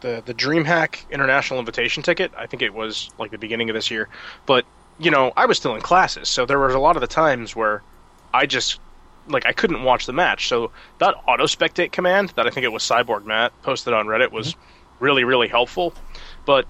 [0.00, 2.32] the the DreamHack International Invitation ticket.
[2.38, 4.08] I think it was like the beginning of this year,
[4.46, 4.64] but
[4.98, 7.54] you know, I was still in classes, so there was a lot of the times
[7.54, 7.82] where
[8.34, 8.80] I just
[9.28, 10.48] like I couldn't watch the match.
[10.48, 14.32] So that auto spectate command that I think it was Cyborg Matt posted on Reddit
[14.32, 15.04] was mm-hmm.
[15.04, 15.94] really really helpful.
[16.44, 16.66] But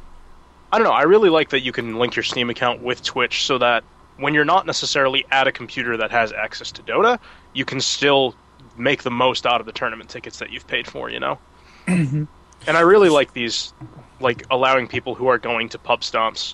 [0.73, 0.93] I don't know.
[0.93, 3.85] I really like that you can link your Steam account with Twitch so that
[4.19, 7.19] when you're not necessarily at a computer that has access to Dota,
[7.55, 8.35] you can still
[8.77, 11.09] make the most out of the tournament tickets that you've paid for.
[11.09, 11.39] You know.
[11.87, 12.25] Mm-hmm.
[12.67, 13.73] and I really like these,
[14.21, 16.53] like allowing people who are going to pub stomps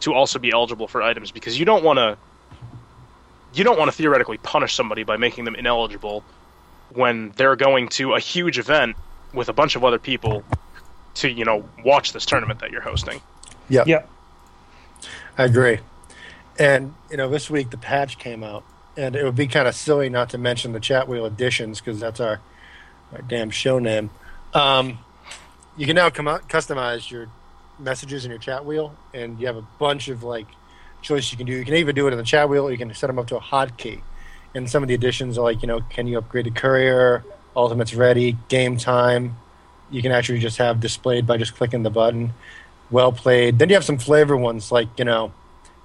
[0.00, 2.16] to also be eligible for items because you don't want to.
[3.52, 6.22] You don't want to theoretically punish somebody by making them ineligible
[6.90, 8.96] when they're going to a huge event
[9.34, 10.44] with a bunch of other people
[11.14, 13.20] to you know watch this tournament that you're hosting.
[13.68, 13.84] Yeah.
[13.86, 14.02] Yeah.
[15.36, 15.80] I agree.
[16.58, 18.64] And you know, this week the patch came out,
[18.96, 21.98] and it would be kind of silly not to mention the chat wheel editions because
[22.00, 22.40] that's our
[23.12, 24.10] our damn show name.
[24.54, 24.98] Um,
[25.76, 27.28] you can now come out customize your
[27.80, 30.46] messages in your chat wheel, and you have a bunch of like
[31.02, 31.52] choices you can do.
[31.52, 33.26] You can even do it in the chat wheel, or you can set them up
[33.28, 34.00] to a hotkey.
[34.54, 37.24] And some of the additions are like, you know, can you upgrade the courier?
[37.56, 38.36] Ultimate's ready.
[38.48, 39.36] Game time.
[39.90, 42.32] You can actually just have displayed by just clicking the button.
[42.90, 43.58] Well played.
[43.58, 45.32] Then you have some flavor ones like, you know,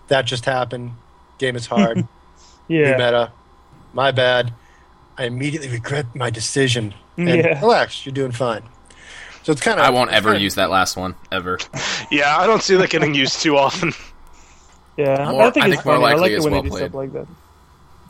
[0.07, 0.91] that just happened.
[1.37, 1.97] Game is hard.
[2.69, 2.97] New Yeah.
[2.97, 3.31] meta.
[3.93, 4.53] My bad.
[5.17, 6.93] I immediately regret my decision.
[7.17, 7.59] And Yeah.
[7.61, 8.63] relax, you're doing fine.
[9.45, 9.85] So it's kind of.
[9.85, 11.59] I won't ever use that last one ever.
[12.11, 13.91] Yeah, I don't see that getting used too often.
[14.97, 15.29] Yeah.
[15.31, 16.05] More- I think I it's think more funny.
[16.05, 16.81] I likely like it is when well they do played.
[16.83, 17.27] stuff like that.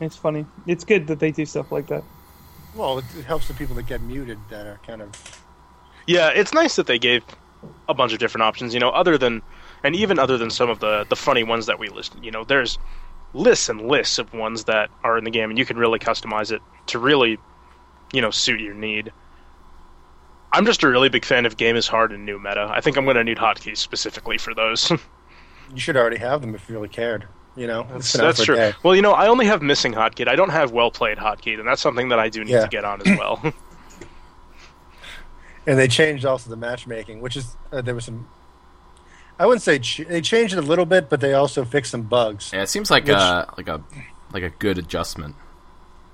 [0.02, 0.45] It's funny.
[0.67, 2.04] It's good that they do stuff like that.
[2.74, 5.10] Well, it, it helps the people that get muted that are kind of.
[6.08, 7.24] Yeah, it's nice that they gave
[7.89, 8.74] a bunch of different options.
[8.74, 9.41] You know, other than
[9.84, 12.24] and even other than some of the the funny ones that we listed.
[12.24, 12.78] You know, there's
[13.34, 16.52] lists and lists of ones that are in the game, and you can really customize
[16.52, 17.38] it to really,
[18.13, 19.12] you know, suit your need.
[20.51, 22.67] I'm just a really big fan of game is hard and new meta.
[22.71, 24.91] I think I'm going to need hotkeys specifically for those.
[25.73, 27.27] You should already have them if you really cared.
[27.55, 28.55] You know, that's It's been out that's true.
[28.55, 28.73] day.
[28.84, 30.27] Well, you know, I only have missing hotkey.
[30.27, 32.62] I don't have well played hotkey, and that's something that I do need Yeah.
[32.62, 33.41] to get on as well.
[35.67, 38.27] And they changed also the matchmaking, which is uh, there was some.
[39.39, 42.03] I wouldn't say ch- they changed it a little bit, but they also fixed some
[42.03, 42.51] bugs.
[42.53, 43.81] Yeah, it seems like Which- a like a
[44.31, 45.36] like a good adjustment,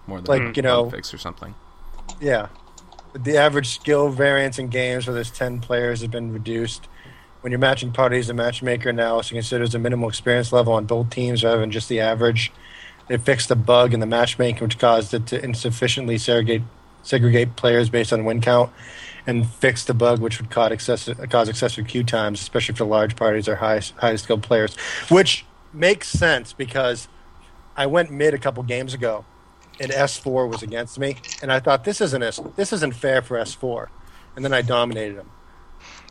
[0.07, 1.53] more than Like, you know- bug fix or something.
[2.21, 2.47] Yeah.
[3.13, 6.87] The average skill variance in games where there's 10 players has been reduced.
[7.41, 11.09] When you're matching parties, the matchmaker now also considers a minimal experience level on both
[11.09, 12.53] teams rather than just the average.
[13.09, 16.61] They fixed a bug in the matchmaking which caused it to insufficiently segregate,
[17.03, 18.71] segregate players based on win count,
[19.27, 23.17] and fixed the bug which would cause excessive, cause excessive queue times, especially for large
[23.17, 24.75] parties or high, high skilled players.
[25.09, 27.09] Which makes sense because
[27.75, 29.25] I went mid a couple games ago
[29.79, 33.37] and S4 was against me, and I thought this isn't S- this isn't fair for
[33.37, 33.87] S4,
[34.35, 35.29] and then I dominated him.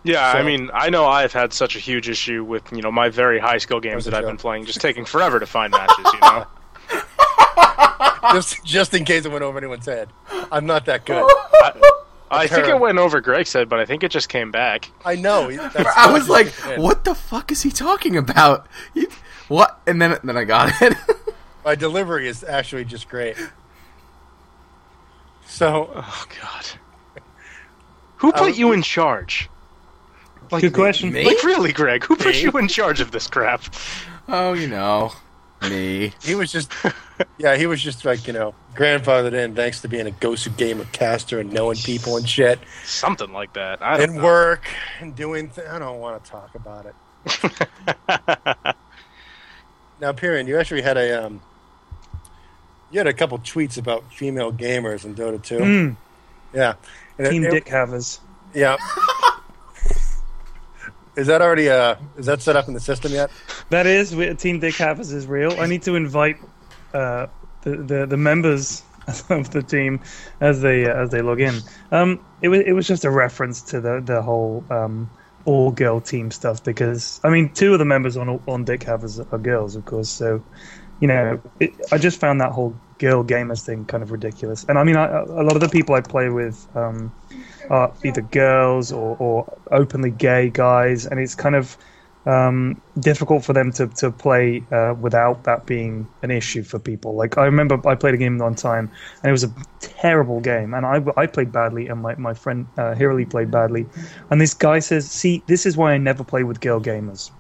[0.03, 2.91] Yeah, So- I mean, I know I've had such a huge issue with you know
[2.91, 4.31] my very high skill games that I've joke.
[4.31, 6.07] been playing, just taking forever to find matches.
[6.13, 6.47] You know,
[8.33, 10.09] just just in case it went over anyone's head,
[10.51, 11.25] I'm not that good.
[12.33, 14.89] I, I think it went over Greg's head, but I think it just came back.
[15.05, 15.51] I know.
[15.51, 16.79] That's I was like, what?
[16.79, 19.09] "What the fuck is he talking about?" He-
[19.49, 19.81] what?
[19.87, 20.95] And then then I got it.
[21.65, 23.37] My delivery is actually just great.
[25.47, 26.67] So Oh God,
[28.17, 29.49] who put Um, you in charge?
[30.51, 31.13] Like, Good question.
[31.13, 31.25] Me?
[31.25, 32.43] Like really, Greg, who put Me?
[32.43, 33.63] you in charge of this crap?
[34.29, 35.13] oh, you know,
[35.63, 36.13] me.
[36.23, 36.73] he was just,
[37.39, 40.87] yeah, he was just like you know grandfathered in thanks to being a Gosu gamer
[40.93, 43.83] caster and knowing people and shit, Something like that.
[43.83, 44.25] I don't and know.
[44.25, 44.65] work
[45.01, 45.51] and doing.
[45.51, 46.95] Th- I don't want to talk about it.
[50.01, 51.43] Now, Pyrion, you actually had a um,
[52.91, 55.59] you had a couple tweets about female gamers in Dota 2.
[55.59, 55.97] Mm,
[56.53, 56.75] Yeah,
[57.19, 58.21] And it- team it- dick havers.
[58.55, 58.77] Yeah.
[61.17, 61.97] is that already uh?
[62.17, 63.31] Is that set up in the system yet?
[63.71, 65.53] That is, we- Team Dick Havers is real.
[65.61, 66.39] I need to invite
[66.95, 67.27] uh,
[67.63, 68.83] the, the the members
[69.29, 70.01] of the team
[70.41, 71.61] as they uh, as they log in.
[71.93, 75.11] Um, it was it was just a reference to the the whole um,
[75.45, 79.21] all girl team stuff because I mean two of the members on on Dick Havers
[79.21, 80.09] are girls, of course.
[80.09, 80.43] So
[81.01, 84.65] you know, it, I just found that whole girl gamers thing kind of ridiculous.
[84.69, 86.69] And I mean, I, a lot of the people I play with.
[86.77, 87.13] Um,
[87.71, 91.77] are either girls or, or openly gay guys, and it's kind of
[92.27, 97.15] um, difficult for them to, to play uh, without that being an issue for people.
[97.15, 98.91] Like I remember I played a game one time,
[99.23, 102.67] and it was a terrible game, and I, I played badly, and my, my friend
[102.77, 102.95] uh,
[103.31, 103.87] played badly,
[104.31, 107.31] and this guy says, "See, this is why I never play with girl gamers."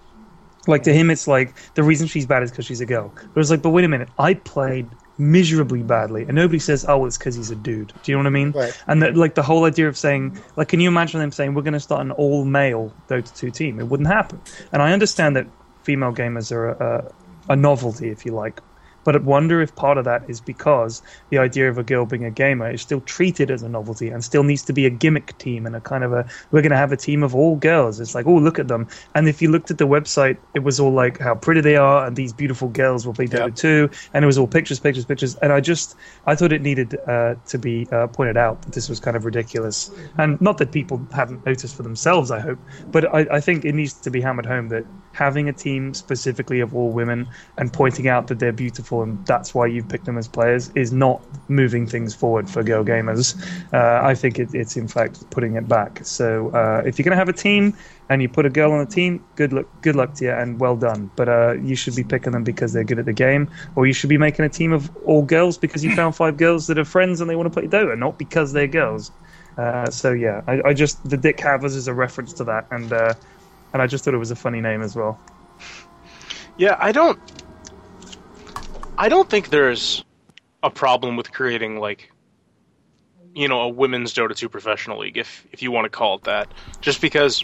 [0.66, 3.12] Like to him, it's like the reason she's bad is because she's a girl.
[3.34, 7.06] But it's like, but wait a minute, I played miserably badly, and nobody says, "Oh,
[7.06, 8.50] it's because he's a dude." Do you know what I mean?
[8.52, 8.82] Right.
[8.86, 11.62] And that, like the whole idea of saying, like, can you imagine them saying, "We're
[11.62, 13.78] going to start an all-male Dota 2 team"?
[13.80, 14.40] It wouldn't happen.
[14.72, 15.46] And I understand that
[15.82, 17.12] female gamers are a,
[17.48, 18.60] a, a novelty, if you like.
[19.04, 22.24] But I wonder if part of that is because the idea of a girl being
[22.24, 25.36] a gamer is still treated as a novelty and still needs to be a gimmick
[25.38, 28.00] team and a kind of a we're going to have a team of all girls.
[28.00, 28.88] It's like, oh, look at them.
[29.14, 32.06] And if you looked at the website, it was all like how pretty they are
[32.06, 33.54] and these beautiful girls will play Dota Yep.
[33.56, 33.90] 2.
[34.14, 35.34] And it was all pictures, pictures, pictures.
[35.36, 38.88] And I just, I thought it needed uh, to be uh, pointed out that this
[38.88, 39.90] was kind of ridiculous.
[40.18, 42.58] And not that people haven't noticed for themselves, I hope,
[42.90, 46.60] but I, I think it needs to be hammered home that having a team specifically
[46.60, 50.16] of all women and pointing out that they're beautiful and that's why you've picked them
[50.16, 53.34] as players is not moving things forward for girl gamers.
[53.72, 56.00] Uh, I think it, it's in fact putting it back.
[56.04, 57.76] So uh, if you're going to have a team
[58.08, 60.58] and you put a girl on the team, good luck, good luck to you and
[60.60, 61.10] well done.
[61.16, 63.92] But uh, you should be picking them because they're good at the game, or you
[63.92, 66.84] should be making a team of all girls because you found five girls that are
[66.84, 69.12] friends and they want to play Dota, not because they're girls.
[69.56, 72.92] Uh, so yeah, I, I just the Dick Havers is a reference to that, and
[72.92, 73.14] uh,
[73.72, 75.20] and I just thought it was a funny name as well.
[76.56, 77.18] Yeah, I don't.
[78.98, 80.04] I don't think there's
[80.62, 82.10] a problem with creating like,
[83.34, 86.24] you know, a women's Dota 2 professional league, if if you want to call it
[86.24, 86.52] that.
[86.82, 87.42] Just because,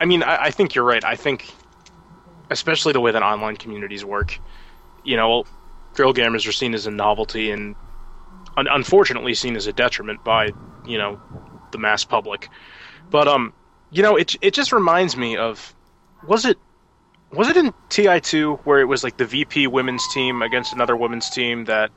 [0.00, 1.04] I mean, I, I think you're right.
[1.04, 1.54] I think,
[2.50, 4.40] especially the way that online communities work,
[5.04, 5.44] you know,
[5.94, 7.76] girl gamers are seen as a novelty and,
[8.56, 11.20] un- unfortunately, seen as a detriment by you know
[11.70, 12.50] the mass public.
[13.10, 13.52] But um,
[13.92, 15.74] you know, it it just reminds me of,
[16.26, 16.58] was it
[17.30, 21.30] was it in TI2 where it was like the VP women's team against another women's
[21.30, 21.90] team that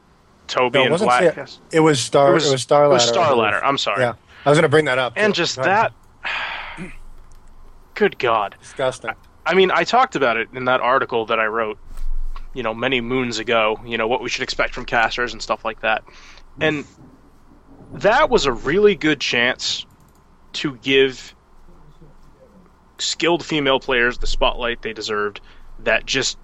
[0.47, 1.21] Toby No, it and Black?
[1.21, 1.59] T- yes.
[1.71, 2.31] It was Star.
[2.31, 2.93] It was, Star It Ladder.
[2.93, 3.35] was I Star.
[3.35, 3.63] Ladder.
[3.65, 4.01] I'm sorry.
[4.01, 4.13] Yeah,
[4.45, 5.13] I was going to bring that up.
[5.15, 5.39] And too.
[5.39, 5.93] just that.
[7.95, 8.55] Good God.
[8.59, 9.11] disgusting.
[9.45, 11.77] I mean, I talked about it in that article that I wrote,
[12.53, 15.63] you know, many moons ago, you know, what we should expect from casters and stuff
[15.63, 16.03] like that.
[16.59, 16.85] And
[17.93, 19.85] that was a really good chance
[20.53, 21.34] to give
[22.97, 25.41] skilled female players the spotlight they deserved
[25.79, 26.37] that just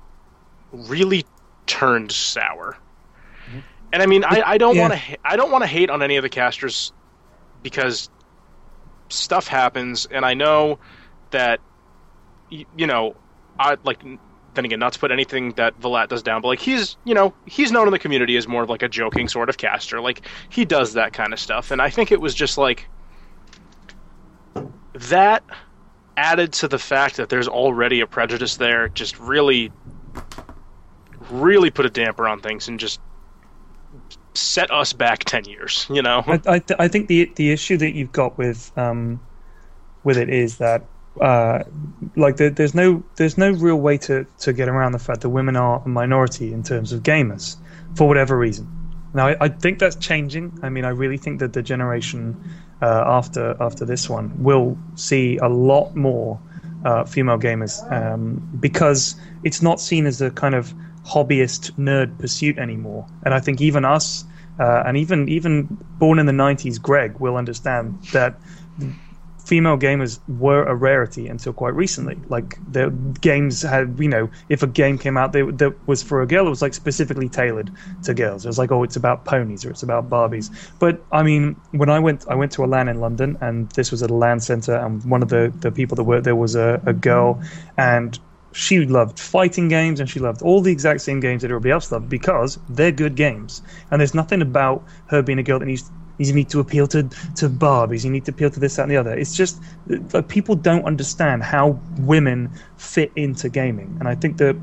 [0.71, 1.25] really
[1.67, 2.77] turned sour.
[3.49, 3.59] Mm-hmm.
[3.93, 4.89] And I mean, I, I don't Yeah.
[4.89, 6.91] want to I don't want to hate on any of the casters
[7.63, 8.09] because
[9.09, 10.79] stuff happens, and I know
[11.31, 11.59] that
[12.49, 13.15] you know
[13.59, 14.03] I like
[14.53, 17.33] then again, not to put anything that Velat does down, but like he's you know
[17.45, 20.01] he's known in the community as more of like a joking sort of caster.
[20.01, 22.89] Like he does that kind of stuff, and I think it was just like
[24.93, 25.43] that
[26.17, 28.89] added to the fact that there's already a prejudice there.
[28.89, 29.71] Just really,
[31.29, 32.99] really put a damper on things and just
[34.33, 35.87] set us back ten years.
[35.89, 39.19] You know, I I, th- I think the the issue that you've got with um
[40.03, 40.83] with it is that
[41.19, 41.63] uh,
[42.15, 45.29] like there, there's no there's no real way to, to get around the fact that
[45.29, 47.57] women are a minority in terms of gamers
[47.95, 48.67] for whatever reason.
[49.13, 50.57] Now I, I think that's changing.
[50.63, 52.41] I mean, I really think that the generation
[52.81, 56.39] uh, after after this one we'll see a lot more
[56.85, 60.73] uh, female gamers um, because it's not seen as a kind of
[61.05, 63.07] hobbyist nerd pursuit anymore.
[63.23, 64.25] And I think even us
[64.59, 65.67] uh, and even even
[65.97, 68.35] born in the '90s, Greg will understand that
[69.45, 72.17] female gamers were a rarity until quite recently.
[72.29, 72.89] Like the
[73.21, 76.47] games had, you know, if a game came out that, that was for a girl,
[76.47, 77.71] it was like specifically tailored
[78.03, 78.45] to girls.
[78.45, 80.51] It was like, oh, it's about ponies or it's about Barbies.
[80.79, 83.91] But I mean, when I went, I went to a LAN in London, and this
[83.91, 86.55] was at a LAN center, and one of the the people that worked there was
[86.55, 87.41] a, a girl,
[87.77, 88.17] and
[88.53, 91.91] she loved fighting games and she loved all the exact same games that everybody else
[91.91, 93.61] loved because they're good games.
[93.89, 95.89] And there's nothing about her being a girl that needs
[96.27, 97.03] you need to appeal to
[97.35, 98.03] to Barbies.
[98.03, 99.13] You need to appeal to this, that, and the other.
[99.13, 99.61] It's just
[100.13, 104.55] like people don't understand how women fit into gaming, and I think that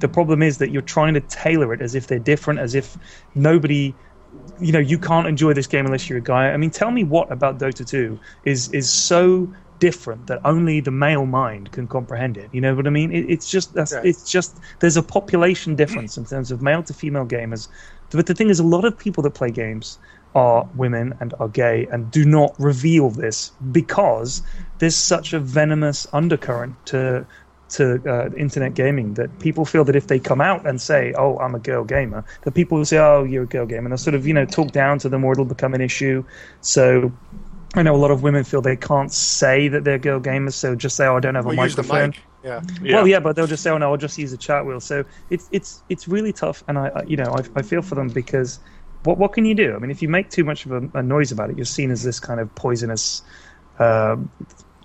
[0.00, 2.96] the problem is that you're trying to tailor it as if they're different, as if
[3.34, 3.94] nobody.
[4.60, 6.50] You know, you can't enjoy this game unless you're a guy.
[6.50, 10.90] I mean, tell me what about Dota 2 is is so different that only the
[10.90, 12.48] male mind can comprehend it.
[12.52, 13.12] You know what I mean?
[13.12, 14.04] It, it's just that's, right.
[14.04, 17.68] it's just there's a population difference in terms of male to female gamers.
[18.10, 19.98] But the thing is, a lot of people that play games
[20.34, 24.42] are women and are gay and do not reveal this because
[24.78, 27.26] there's such a venomous undercurrent to
[27.70, 31.38] to uh, internet gaming that people feel that if they come out and say, "Oh,
[31.38, 33.98] I'm a girl gamer," that people will say, "Oh, you're a girl gamer," and they'll
[33.98, 36.24] sort of you know talk down to them, or it'll become an issue.
[36.60, 37.12] So.
[37.74, 40.74] I know a lot of women feel they can't say that they're girl gamers, so
[40.74, 42.22] just say, "Oh, I don't have a microphone." Mic.
[42.42, 42.62] Yeah.
[42.80, 42.94] yeah.
[42.94, 45.04] Well, yeah, but they'll just say, "Oh no, I'll just use a chat wheel." So
[45.28, 48.08] it's it's it's really tough, and I, I you know I, I feel for them
[48.08, 48.58] because
[49.04, 49.74] what what can you do?
[49.74, 51.90] I mean, if you make too much of a, a noise about it, you're seen
[51.90, 53.22] as this kind of poisonous,
[53.78, 54.16] uh,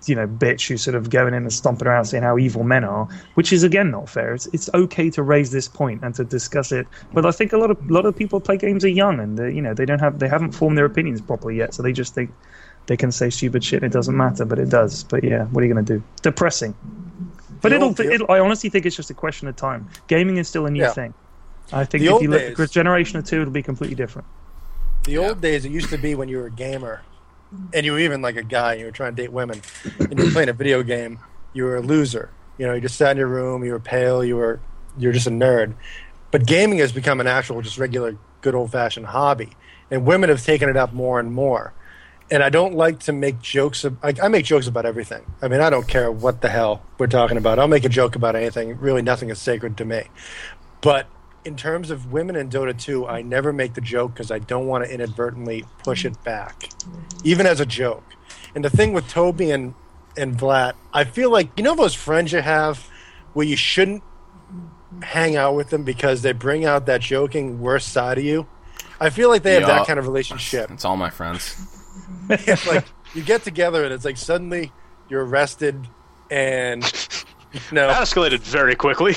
[0.06, 2.84] you know, bitch who's sort of going in and stomping around saying how evil men
[2.84, 4.34] are, which is again not fair.
[4.34, 7.58] It's it's okay to raise this point and to discuss it, but I think a
[7.58, 10.00] lot of a lot of people play games are young and you know they don't
[10.00, 12.30] have they haven't formed their opinions properly yet, so they just think
[12.86, 15.04] they can say stupid shit and it doesn't matter, but it does.
[15.04, 16.02] But yeah, what are you going to do?
[16.22, 16.74] Depressing.
[17.60, 19.88] But it'll, it'll, I honestly think it's just a question of time.
[20.06, 20.92] Gaming is still a new yeah.
[20.92, 21.14] thing.
[21.74, 24.26] I think the if you look at a generation or two, it'll be completely different.
[25.04, 25.28] The yeah.
[25.28, 27.02] old days, it used to be when you were a gamer,
[27.72, 29.60] and you were even like a guy, and you were trying to date women,
[29.98, 31.18] and you were playing a video game.
[31.52, 32.30] You were a loser.
[32.58, 33.64] You know, you just sat in your room.
[33.64, 34.24] You were pale.
[34.24, 34.60] You were
[34.98, 35.74] you're just a nerd.
[36.30, 39.50] But gaming has become an actual, just regular, good old fashioned hobby,
[39.90, 41.72] and women have taken it up more and more.
[42.30, 43.84] And I don't like to make jokes.
[43.84, 45.24] Of, I, I make jokes about everything.
[45.42, 47.58] I mean, I don't care what the hell we're talking about.
[47.58, 48.78] I'll make a joke about anything.
[48.78, 50.04] Really, nothing is sacred to me.
[50.80, 51.06] But
[51.44, 54.66] in terms of women in Dota 2, I never make the joke because I don't
[54.66, 56.70] want to inadvertently push it back,
[57.22, 58.04] even as a joke.
[58.54, 59.74] And the thing with Toby and
[60.16, 62.88] and Vlad, I feel like you know those friends you have
[63.32, 64.02] where you shouldn't
[65.02, 68.46] hang out with them because they bring out that joking worst side of you.
[69.00, 70.70] I feel like they have that kind of relationship.
[70.70, 71.56] It's all my friends.
[72.30, 74.72] it's like you get together and it's like suddenly
[75.08, 75.88] you're arrested
[76.30, 76.82] and
[77.52, 79.14] you know that escalated very quickly.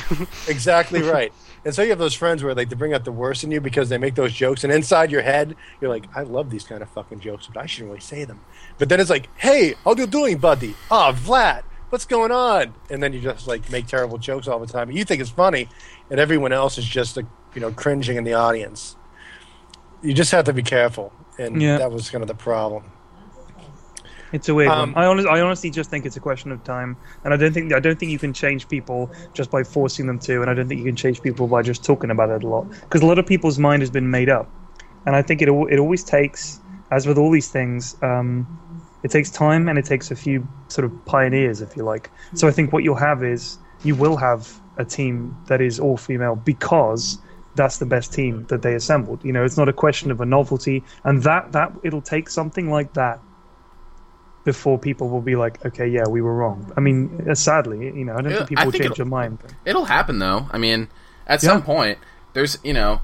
[0.48, 1.32] exactly right.
[1.68, 3.60] And so you have those friends where like they bring out the worst in you
[3.60, 6.82] because they make those jokes, and inside your head you're like, I love these kind
[6.82, 8.40] of fucking jokes, but I shouldn't really say them.
[8.78, 10.76] But then it's like, Hey, how you doing, buddy?
[10.90, 12.74] Ah, oh, Vlad, what's going on?
[12.90, 14.90] And then you just like make terrible jokes all the time.
[14.92, 15.68] You think it's funny,
[16.10, 18.96] and everyone else is just like you know cringing in the audience.
[20.02, 21.80] You just have to be careful, and yeah.
[21.80, 22.86] that was kind of the problem.
[24.32, 25.04] It's a weird um, one.
[25.04, 27.74] I honestly, I honestly just think it's a question of time, and I don't think
[27.74, 30.68] I don't think you can change people just by forcing them to, and I don't
[30.68, 33.20] think you can change people by just talking about it a lot because a lot
[33.20, 34.50] of people's mind has been made up,
[35.06, 36.60] and I think it it always takes,
[36.92, 38.46] as with all these things, um,
[39.04, 42.10] it takes time and it takes a few sort of pioneers, if you like.
[42.34, 45.98] So I think what you'll have is you will have a team that is all
[45.98, 47.20] female because
[47.56, 49.24] that's the best team that they assembled.
[49.24, 52.70] You know, it's not a question of a novelty, and that that it'll take something
[52.70, 53.20] like that
[54.48, 56.72] before people will be like, okay, yeah, we were wrong.
[56.78, 59.40] I mean, uh, sadly, you know, I don't think people will change their mind.
[59.66, 60.48] It'll happen though.
[60.52, 60.88] I mean,
[61.28, 61.50] at yeah.
[61.50, 61.98] some point,
[62.32, 63.02] there's, you know,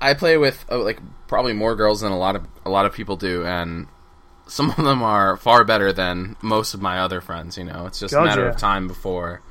[0.00, 2.92] I play with oh, like probably more girls than a lot of a lot of
[2.92, 3.88] people do, and
[4.46, 7.58] some of them are far better than most of my other friends.
[7.58, 8.50] You know, it's just God, a matter yeah.
[8.50, 9.42] of time before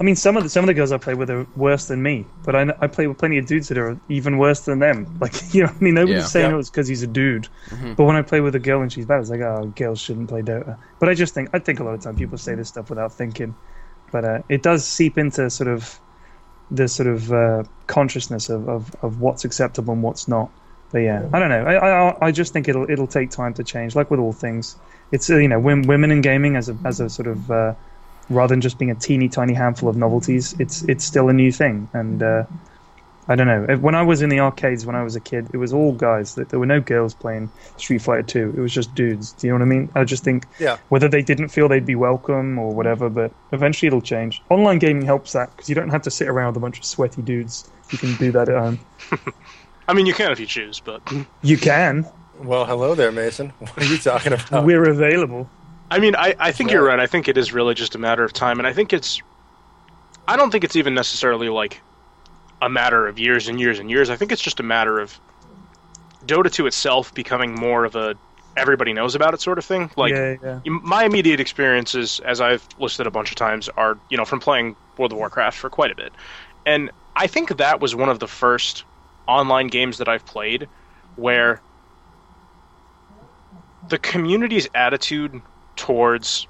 [0.00, 2.02] I mean, some of the some of the girls I play with are worse than
[2.02, 5.06] me, but I, I play with plenty of dudes that are even worse than them.
[5.20, 6.26] Like you know, I mean, nobody's Yeah.
[6.28, 6.56] saying Yeah.
[6.56, 7.48] oh, it's because he's a dude.
[7.96, 10.28] But when I play with a girl and she's bad, it's like oh, girls shouldn't
[10.30, 10.78] play Dota.
[10.98, 13.12] But I just think I think a lot of time people say this stuff without
[13.12, 13.54] thinking,
[14.10, 16.00] but uh, it does seep into sort of
[16.70, 20.50] the sort of uh, consciousness of, of, of what's acceptable and what's not.
[20.92, 21.64] But yeah, I don't know.
[21.64, 21.74] I,
[22.08, 23.94] I I just think it'll it'll take time to change.
[23.94, 24.76] Like with all things,
[25.12, 27.74] it's uh, you know wom- women in gaming as a as a sort of uh,
[28.30, 31.52] rather than just being a teeny tiny handful of novelties, it's it's still a new
[31.52, 31.88] thing.
[31.92, 32.44] And uh,
[33.28, 33.76] I don't know.
[33.76, 36.34] When I was in the arcades when I was a kid, it was all guys.
[36.34, 38.54] There were no girls playing Street Fighter Two.
[38.56, 39.32] It was just dudes.
[39.32, 39.88] Do you know what I mean?
[39.94, 40.78] I just think Yeah.
[40.88, 44.42] whether they didn't feel they'd be welcome or whatever, but eventually it'll change.
[44.50, 46.84] Online gaming helps that because you don't have to sit around with a bunch of
[46.84, 47.70] sweaty dudes.
[47.92, 48.78] You can do that at home.
[49.88, 51.02] I mean, you can if you choose, but
[51.42, 52.06] You can.
[52.38, 53.50] Well, hello there, Mason.
[53.58, 54.64] What are you talking about?
[54.64, 55.48] We're available.
[55.90, 57.00] I mean, I, I think you're right.
[57.00, 59.20] I think it is really just a matter of time, and I think it's.
[60.28, 61.80] I don't think it's even necessarily like
[62.62, 64.10] a matter of years and years and years.
[64.10, 65.18] I think it's just a matter of
[66.26, 68.14] Dota 2 itself becoming more of a
[68.56, 69.90] everybody knows about it sort of thing.
[69.96, 70.60] Like yeah, yeah.
[70.64, 74.76] my immediate experiences, as I've listed a bunch of times, are you know from playing
[74.96, 76.12] World of Warcraft for quite a bit,
[76.66, 78.84] and I think that was one of the first
[79.26, 80.68] online games that I've played
[81.16, 81.60] where
[83.88, 85.40] the community's attitude
[85.80, 86.46] towards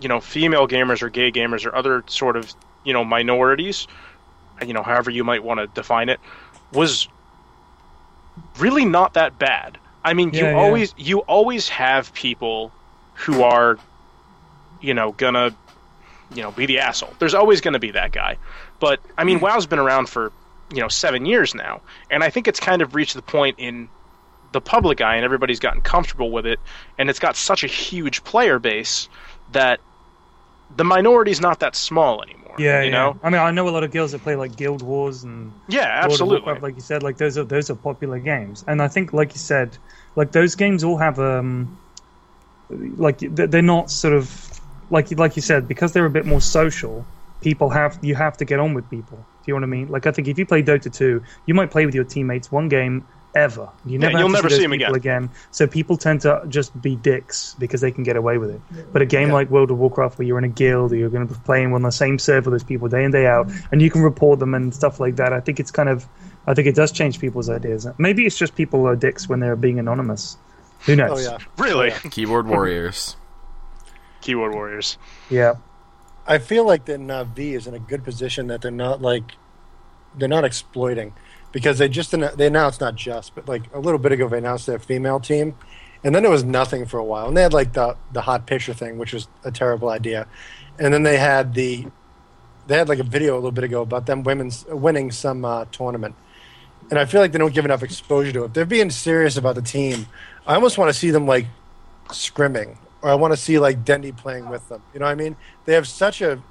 [0.00, 2.52] you know female gamers or gay gamers or other sort of
[2.84, 3.86] you know minorities,
[4.66, 6.18] you know however you might want to define it,
[6.72, 7.06] was
[8.58, 9.78] really not that bad.
[10.04, 10.58] I mean, you Yeah, yeah.
[10.58, 12.72] always you always have people
[13.14, 13.78] who are,
[14.80, 15.54] you know, gonna,
[16.34, 17.14] you know, be the asshole.
[17.20, 18.38] There's always gonna be that guy.
[18.80, 19.44] But I mean, hmm.
[19.44, 20.32] WoW's been around for
[20.74, 21.80] you know seven years now,
[22.10, 23.88] and I think it's kind of reached the point in
[24.52, 26.60] the public eye, and everybody's gotten comfortable with it,
[26.98, 29.08] and it's got such a huge player base
[29.52, 29.80] that
[30.76, 32.54] the minority's not that small anymore.
[32.58, 32.96] Yeah, you yeah.
[32.96, 33.20] know.
[33.22, 36.00] I mean, I know a lot of girls that play like Guild Wars and Yeah,
[36.04, 36.36] absolutely.
[36.38, 39.32] Warcraft, like you said, like those are those are popular games, and I think, like
[39.32, 39.76] you said,
[40.16, 41.78] like those games all have um,
[42.68, 47.04] like they're not sort of like like you said because they're a bit more social.
[47.40, 49.16] People have you have to get on with people.
[49.16, 49.88] Do you know what I mean?
[49.88, 52.68] Like I think if you play Dota two, you might play with your teammates one
[52.68, 53.68] game ever.
[53.86, 55.30] You never yeah, you'll never see, see those 'em people again.
[55.50, 58.60] So people tend to just be dicks because they can get away with it.
[58.92, 59.34] But a game Yeah.
[59.34, 61.72] like World of Warcraft, where you're in a guild, or you're going to be playing
[61.72, 63.66] on the same server with those people day in day out, mm.
[63.72, 65.32] and you can report them and stuff like that.
[65.32, 66.06] I think it's kind of,
[66.46, 67.86] I think it does change people's ideas.
[67.98, 70.36] Maybe it's just people are dicks when they're being anonymous.
[70.86, 71.10] Who knows?
[71.10, 71.26] Oh knows?
[71.58, 71.64] yeah.
[71.64, 73.16] Really, oh, Keyboard warriors.
[74.20, 74.98] keyboard warriors.
[75.30, 75.54] yeah.
[76.26, 79.32] I feel like that Navi is in a good position that they're not like
[80.16, 81.14] they're not exploiting
[81.52, 84.66] because they just they announced not just but like a little bit ago they announced
[84.66, 85.54] their female team
[86.04, 88.46] and then it was nothing for a while and they had like the the hot
[88.46, 90.26] picture thing which was a terrible idea
[90.78, 91.86] and then they had the
[92.66, 95.64] they had like a video a little bit ago about them women's winning some uh,
[95.66, 96.14] tournament
[96.90, 98.46] and I feel like they don't give enough exposure to it.
[98.46, 100.06] If they're being serious about the team,
[100.46, 101.46] I almost want to see them like
[102.08, 104.82] scrimming, or I want to see like Dendy playing with them.
[104.92, 105.36] You know what I mean?
[105.64, 106.42] They have such a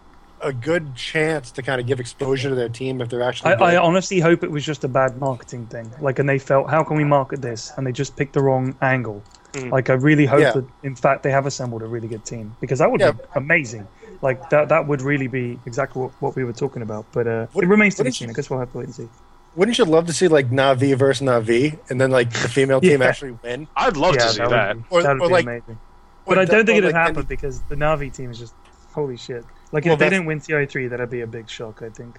[0.44, 3.54] a good chance to kind of give exposure to their team if they're actually.
[3.54, 3.74] I.
[3.74, 5.92] I honestly hope it was just a bad marketing thing.
[6.02, 7.72] Like, and they felt, how can we market this?
[7.78, 9.24] And they just picked the wrong angle.
[9.54, 9.72] Mm.
[9.72, 10.52] Like, I really hope Yeah.
[10.54, 13.12] that, in fact, they have assembled a really good team because that would Yeah.
[13.12, 13.88] be amazing.
[14.22, 17.06] Like, that that would really be exactly what, what we were talking about.
[17.12, 18.30] But uh, What- it remains to what be is- seen.
[18.30, 19.10] I guess we'll have to wait and see.
[19.56, 23.02] Wouldn't you love to see like Navi versus Navi, and then like the female team
[23.02, 23.08] Yeah.
[23.08, 23.68] actually win?
[23.76, 24.76] I'd love yeah, to see that that.
[24.78, 25.78] would be, Or- that would or be like- amazing.
[26.26, 28.54] But I don't think it'd like happen Dendy- because the Navi team is just
[28.94, 29.44] holy shit.
[29.72, 32.18] Like, Well, if they didn't win TI3, that'd be a big shock, I think.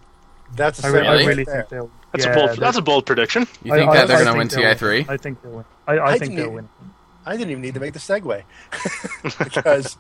[0.54, 1.26] That's a I, re- I Really?
[1.26, 1.90] really think they'll.
[2.12, 2.50] That's yeah, a bold.
[2.50, 3.46] they- That's a bold prediction.
[3.62, 4.74] You think I- that I- they're going to win think they'll
[5.04, 5.08] TI3?
[5.08, 5.64] I think they'll win.
[5.86, 6.68] I, I, I think they'll win.
[7.24, 8.42] I didn't even need to make the segue
[9.44, 9.96] because,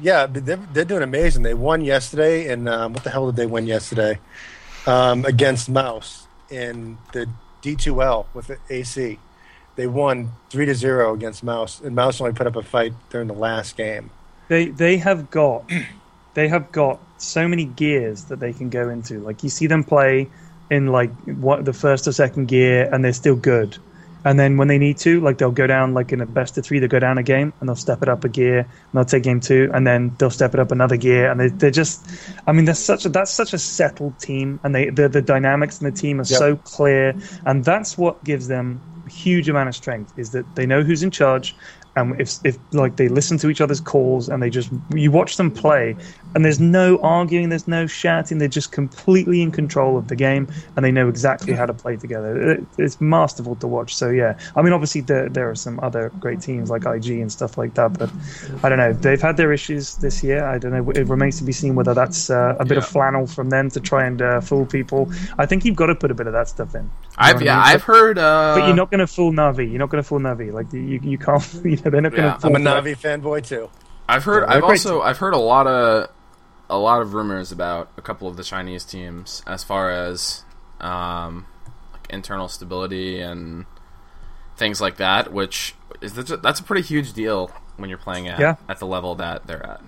[0.00, 1.42] yeah, they're, they're doing amazing.
[1.42, 4.18] They won yesterday, and um, what the hell did they win yesterday?
[4.86, 7.28] Um, against Mouse in the
[7.62, 9.18] D2L with the AC.
[9.74, 13.26] They won three to zero against Mouse, and Mouse only put up a fight during
[13.28, 14.10] the last game.
[14.48, 15.70] They they have got
[16.36, 19.20] they have got so many gears that they can go into.
[19.22, 20.32] Like you see them play
[20.70, 23.78] in like what the first or second gear, and they're still good.
[24.24, 26.66] And then when they need to, like they'll go down like in a best of
[26.66, 29.04] three, they'll go down a game and they'll step it up a gear and they'll
[29.06, 32.10] take game two and then they'll step it up another gear and they, they're just,
[32.46, 35.80] I mean, that's such a that's such a settled team and they the, the dynamics
[35.80, 36.38] in the team are Yep.
[36.38, 37.14] so clear
[37.46, 41.04] and that's what gives them a huge amount of strength is that they know who's
[41.04, 41.56] in charge
[41.96, 45.36] and if if like they listen to each other's calls and they just you watch
[45.36, 45.96] them play,
[46.34, 50.48] and there's no arguing, there's no shouting, they're just completely in control of the game,
[50.76, 52.52] and they know exactly how to play together.
[52.52, 53.94] It, it's masterful to watch.
[53.96, 57.32] So yeah, I mean obviously there there are some other great teams like IG and
[57.32, 58.10] stuff like that, but
[58.62, 58.92] I don't know.
[58.92, 60.44] They've had their issues this year.
[60.44, 60.90] I don't know.
[60.90, 62.78] It remains to be seen whether that's uh, a bit Yeah.
[62.78, 65.10] of flannel from them to try and uh, fool people.
[65.38, 66.90] I think you've got to put a bit of that stuff in.
[67.18, 67.64] You know I've what I yeah, mean?
[67.74, 68.18] I've heard.
[68.18, 69.68] Uh, But you're not going to fool Navi.
[69.70, 70.52] You're not going to fool Navi.
[70.52, 71.42] Like you, you can't.
[71.64, 72.28] You know, they're not going to.
[72.28, 72.38] Yeah.
[72.42, 72.84] I'm a for that.
[72.84, 73.70] Navi fanboy too.
[74.08, 74.42] I've heard.
[74.42, 75.00] Yeah, I've they're also.
[75.00, 76.10] I've heard a lot of,
[76.68, 80.44] a lot of rumors about a couple of the Chinese teams as far as,
[80.80, 81.46] um,
[81.92, 83.64] like internal stability and
[84.56, 85.32] things like that.
[85.32, 88.56] Which is that's a pretty huge deal when you're playing at Yeah.
[88.68, 89.80] at the level that they're at.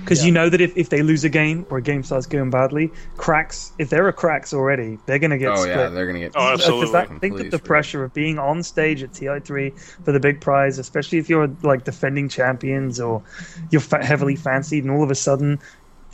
[0.00, 2.50] Because you know that if, if they lose a game or a game starts going
[2.50, 3.72] badly, cracks.
[3.78, 5.76] If there are cracks already, they're going to get Oh split.
[5.76, 6.32] yeah, they're gonna get.
[6.36, 6.92] Oh, 'cause absolutely.
[6.92, 9.72] that- think Completely that the pressure of being on stage at TI3
[10.04, 13.22] for the big prize, especially if you're like defending champions or
[13.70, 15.58] you're fa- heavily fancied, and all of a sudden,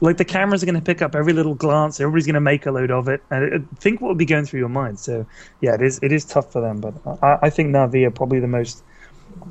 [0.00, 2.64] like the cameras are going to pick up every little glance, everybody's going to make
[2.66, 4.98] a load of it, and it, think what would be going through your mind.
[4.98, 5.26] So,
[5.60, 8.40] yeah, it is it is tough for them, but I, I think Navi are probably
[8.40, 8.82] the most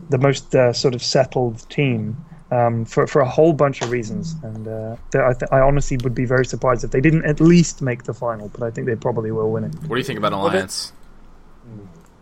[0.10, 2.18] the most uh, sort of settled team.
[2.52, 6.14] Um, for for a whole bunch of reasons, and uh, I, th- I honestly would
[6.14, 8.50] be very surprised if they didn't at least make the final.
[8.50, 9.74] But I think they probably will win it.
[9.88, 10.92] What do you think about they- Alliance?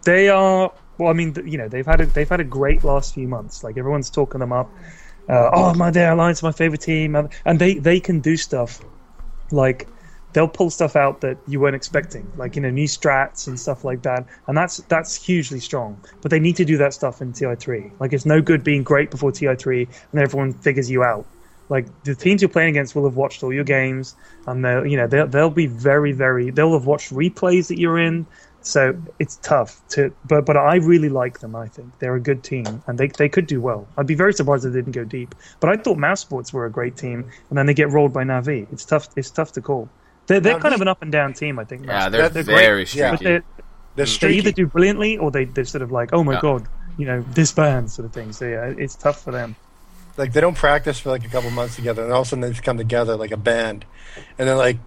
[0.05, 1.09] They are well.
[1.09, 3.63] I mean, you know, they've had a, they've had a great last few months.
[3.63, 4.69] Like everyone's talking them up.
[5.27, 8.82] Uh, oh my, their alliance, my favorite team, and and they they can do stuff
[9.51, 9.88] like
[10.34, 13.84] they'll pull stuff out that you weren't expecting, like you know new strats and stuff
[13.84, 15.99] like that, and that's that's hugely strong.
[16.21, 17.99] But they need to do that stuff in TI3.
[17.99, 21.25] Like it's no good being great before TI3 and everyone figures you out.
[21.69, 24.15] Like the teams you're playing against will have watched all your games,
[24.47, 27.99] and they'll you know they'll they'll be very very they'll have watched replays that you're
[27.99, 28.25] in.
[28.61, 31.55] So it's tough to, but but I really like them.
[31.55, 33.88] I think they're a good team, and they they could do well.
[33.97, 35.34] I'd be very surprised if they didn't go deep.
[35.59, 38.23] But I thought Mouse Sports were a great team, and then they get rolled by
[38.23, 38.67] Navi.
[38.73, 39.07] It's tough.
[39.15, 39.89] It's tough to call.
[40.30, 41.59] They're they're kind Navi- of an up and down team.
[41.59, 41.86] I think.
[41.86, 42.95] Yeah, Mouse they're, they're very great.
[42.95, 43.11] Yeah.
[43.11, 43.43] But they're,
[43.95, 46.39] They're they either do brilliantly or they they're sort of like, oh my Yeah.
[46.41, 46.67] god,
[46.97, 48.32] you know, disband sort of thing.
[48.32, 49.55] So yeah, it's tough for them.
[50.17, 52.41] like they don't practice for like a couple months together, and all of a sudden
[52.41, 53.86] they just come together like a band,
[54.38, 54.77] and they're like,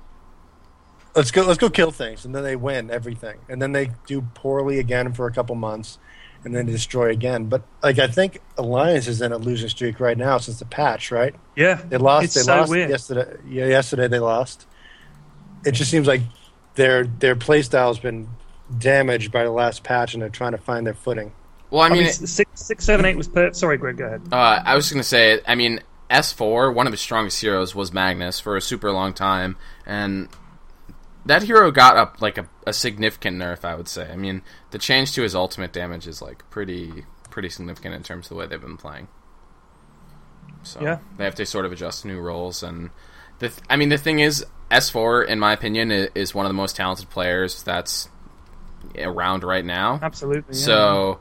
[1.15, 4.23] "Let's go, let's go kill things," and then they win everything, and then they do
[4.35, 5.99] poorly again for a couple months,
[6.45, 7.47] and then destroy again.
[7.47, 11.11] But like I think Alliance is in a losing streak right now since the patch,
[11.11, 11.35] right?
[11.57, 12.25] Yeah, They lost.
[12.25, 12.91] It's they so lost weird.
[12.91, 13.37] yesterday.
[13.49, 14.67] Yeah, yesterday they lost.
[15.65, 16.23] It just seems like
[16.75, 18.29] their their play style's been
[18.79, 21.33] damaged by the last patch, and they're trying to find their footing.
[21.71, 23.53] well, I I mean, mean, it- six six seven eight was per.
[23.53, 24.23] Sorry, Greg, go ahead.
[24.33, 28.41] Uh, I was gonna say, I mean, S4, one of his strongest heroes was Magnus
[28.41, 29.57] for a super long time,
[29.87, 30.29] and
[31.27, 33.65] that hero got up like a, a significant nerf.
[33.65, 34.11] I would say.
[34.11, 34.43] I mean,
[34.73, 38.35] the change to his ultimate damage is like pretty pretty significant in terms of the
[38.35, 39.09] way they've been playing.
[40.63, 40.99] So Yeah.
[41.17, 42.91] they have to sort of adjust to new roles, and
[43.39, 46.55] the th- I mean, the thing is, S4, in my opinion, is one of the
[46.55, 48.09] most talented players that's
[48.99, 50.01] around right now.
[50.03, 50.55] Absolutely.
[50.55, 50.65] yeah.
[50.65, 51.21] So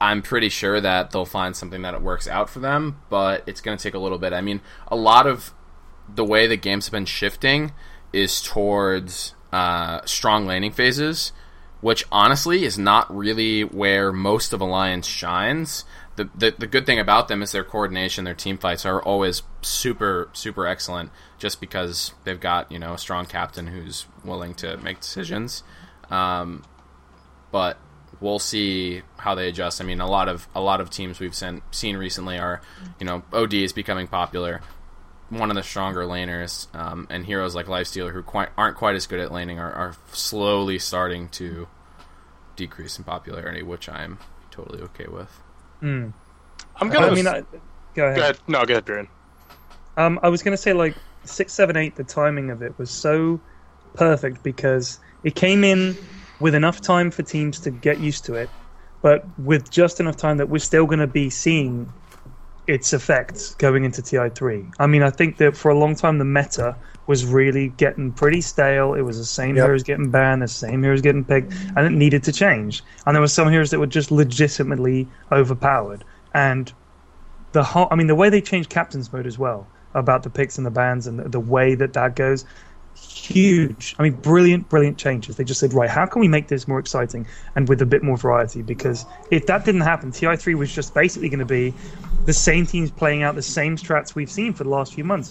[0.00, 3.78] I'm pretty sure that they'll find something that works out for them, but it's going
[3.78, 4.32] to take a little bit.
[4.32, 5.54] I mean, a lot of
[6.12, 7.72] the way the games have been shifting
[8.12, 11.32] is towards uh, strong laning phases,
[11.84, 15.84] which honestly is not really where most of Alliance shines.
[16.16, 19.42] The, the, the good thing about them is their coordination, their team fights are always
[19.60, 24.78] super, super excellent just because they've got, you know, a strong captain who's willing to
[24.78, 25.62] make decisions.
[26.08, 26.64] Um,
[27.52, 27.76] but
[28.18, 29.82] we'll see how they adjust.
[29.82, 32.62] I mean, a lot of a lot of teams we've seen seen recently are,
[32.98, 34.62] you know, OD is becoming popular,
[35.38, 39.06] one of the stronger laners, um, and heroes like Lifestealer who quite aren't quite as
[39.06, 41.68] good at laning are, are slowly starting to
[42.56, 44.18] decrease in popularity, which I'm
[44.50, 45.40] totally okay with.
[45.82, 46.12] Mm.
[46.76, 47.08] I'm gonna.
[47.08, 47.42] I mean, I,
[47.94, 48.16] go ahead.
[48.16, 48.38] go ahead.
[48.46, 49.08] No, go ahead, Bjorn.
[49.96, 51.96] Um, I was going to say like six, seven, eight.
[51.96, 53.40] The timing of it was so
[53.94, 55.96] perfect because it came in
[56.40, 58.50] with enough time for teams to get used to it,
[59.02, 61.92] but with just enough time that we're still going to be seeing
[62.66, 64.70] its effects going into TI3.
[64.78, 68.40] I mean, I think that for a long time the meta was really getting pretty
[68.40, 68.94] stale.
[68.94, 69.64] It was the same Yep.
[69.64, 72.82] heroes getting banned, the same heroes getting picked, and it needed to change.
[73.04, 76.04] And there were some heroes that were just legitimately overpowered.
[76.32, 76.72] And
[77.52, 80.56] the whole, I mean, the way they changed captain's mode as well about the picks
[80.56, 82.44] and the bans and the, the way that that goes,
[82.94, 83.96] huge.
[83.98, 85.36] I mean, brilliant, brilliant changes.
[85.36, 87.26] They just said, right, how can we make this more exciting
[87.56, 88.62] and with a bit more variety?
[88.62, 91.74] Because if that didn't happen, TI3 was just basically going to be
[92.26, 95.30] the same teams playing out the same strats we've seen for the last few months.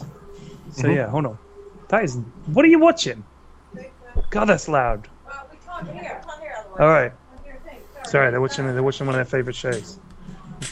[0.71, 0.91] So mm-hmm.
[0.91, 1.37] yeah, hold on.
[1.89, 3.23] That is, what are you watching?
[4.29, 5.07] God, that's loud.
[5.25, 6.21] Well, we can't hear.
[6.25, 6.65] Can't hear.
[6.79, 7.11] All right.
[7.43, 7.61] Can't hear
[8.03, 8.07] a.
[8.07, 8.65] Sorry, they're watching.
[8.65, 9.99] They're watching one of their favorite shows.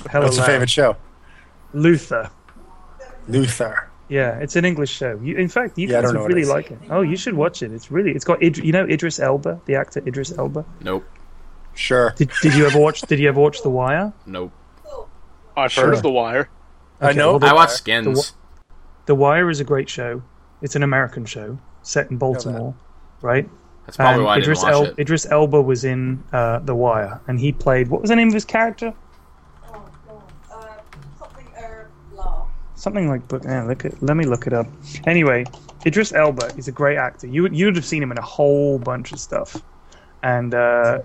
[0.09, 0.51] hella What's your loud.
[0.51, 0.97] favorite show?
[1.73, 2.29] Luther.
[3.27, 3.90] Luther.
[4.11, 5.17] Yeah, it's an English show.
[5.23, 6.49] You, in fact, you Yeah, guys would really it is.
[6.49, 6.79] like it.
[6.89, 7.71] Oh, you should watch it.
[7.71, 8.11] It's really.
[8.11, 8.43] It's got.
[8.43, 10.65] Id- you know Idris Elba, the actor Idris Elba.
[10.81, 11.05] Nope.
[11.75, 12.13] Sure.
[12.17, 13.01] Did, did you ever watch?
[13.03, 14.11] Did you ever watch The Wire?
[14.25, 14.51] Nope.
[15.55, 15.85] I've Sure.
[15.85, 16.49] heard of The Wire.
[16.99, 17.31] I know.
[17.31, 18.33] well, the- I watch Skins.
[19.05, 20.21] The Wire is a great show.
[20.61, 22.75] It's an American show set in Baltimore,
[23.21, 23.49] right?
[23.85, 24.99] That's probably And why I didn't Idris, watch El- it.
[24.99, 27.87] Idris Elba was in uh, The Wire, and he played.
[27.87, 28.93] What was the name of his character?
[29.73, 30.23] Oh, God.
[30.51, 30.65] Uh,
[31.17, 32.47] something herb law.
[32.81, 33.27] Something like.
[33.27, 34.01] But yeah, look at.
[34.01, 34.65] Let me look it up.
[35.05, 35.45] Anyway,
[35.85, 37.27] Idris Elba is a great actor.
[37.27, 39.55] You would you'd have seen him in a whole bunch of stuff,
[40.23, 41.01] and uh,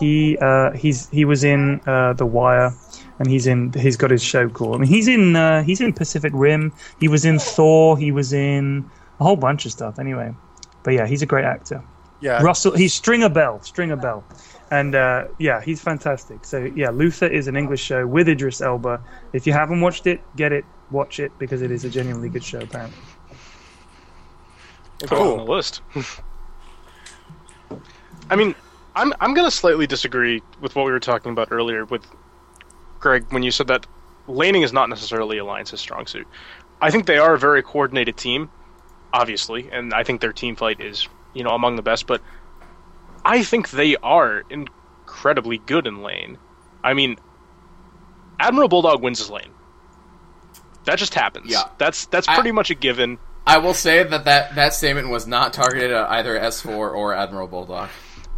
[0.00, 2.72] he uh, he's he was in uh, The Wire,
[3.20, 4.74] and he's in he's got his show called.
[4.74, 6.72] I mean, he's in uh, he's in Pacific Rim.
[6.98, 7.96] He was in Thor.
[7.96, 8.90] He was in
[9.20, 10.00] a whole bunch of stuff.
[10.00, 10.34] Anyway,
[10.82, 11.84] but yeah, he's a great actor.
[12.20, 12.42] Yeah.
[12.42, 14.24] Russell, he's Stringer Bell, Stringer Bell,
[14.70, 16.44] and uh, yeah, he's fantastic.
[16.44, 19.02] So yeah, Luther is an English show with Idris Elba.
[19.32, 22.44] If you haven't watched it, get it, watch it because it is a genuinely good
[22.44, 22.60] show.
[22.60, 22.98] Apparently,
[25.00, 25.82] Put it on the list.
[28.30, 28.54] I mean,
[28.94, 32.06] I'm I'm gonna slightly disagree with what we were talking about earlier with
[32.98, 33.86] Greg when you said that
[34.26, 36.26] laning is not necessarily Alliance's strong suit.
[36.80, 38.50] I think they are a very coordinated team,
[39.12, 42.06] obviously, and I think their team fight is you know among the best.
[42.06, 42.22] But
[43.24, 46.38] I think they are incredibly good in lane.
[46.82, 47.16] I mean,
[48.40, 49.50] Admiral Bulldog wins his lane.
[50.84, 51.50] That just happens.
[51.50, 51.64] Yeah.
[51.78, 53.18] that's that's I- pretty much a given.
[53.48, 57.46] I will say that, that that statement was not targeted at either S4 or Admiral
[57.46, 57.90] Bulldog.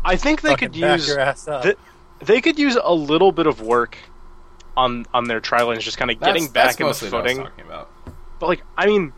[0.04, 1.76] I think they Fucking could use your th-
[2.22, 3.96] they could use a little bit of work
[4.76, 7.20] on on their tri lanes, just kind of getting that's back in the mostly what
[7.20, 7.44] I was footing.
[7.46, 7.90] talking about.
[8.38, 9.14] But like, I mean,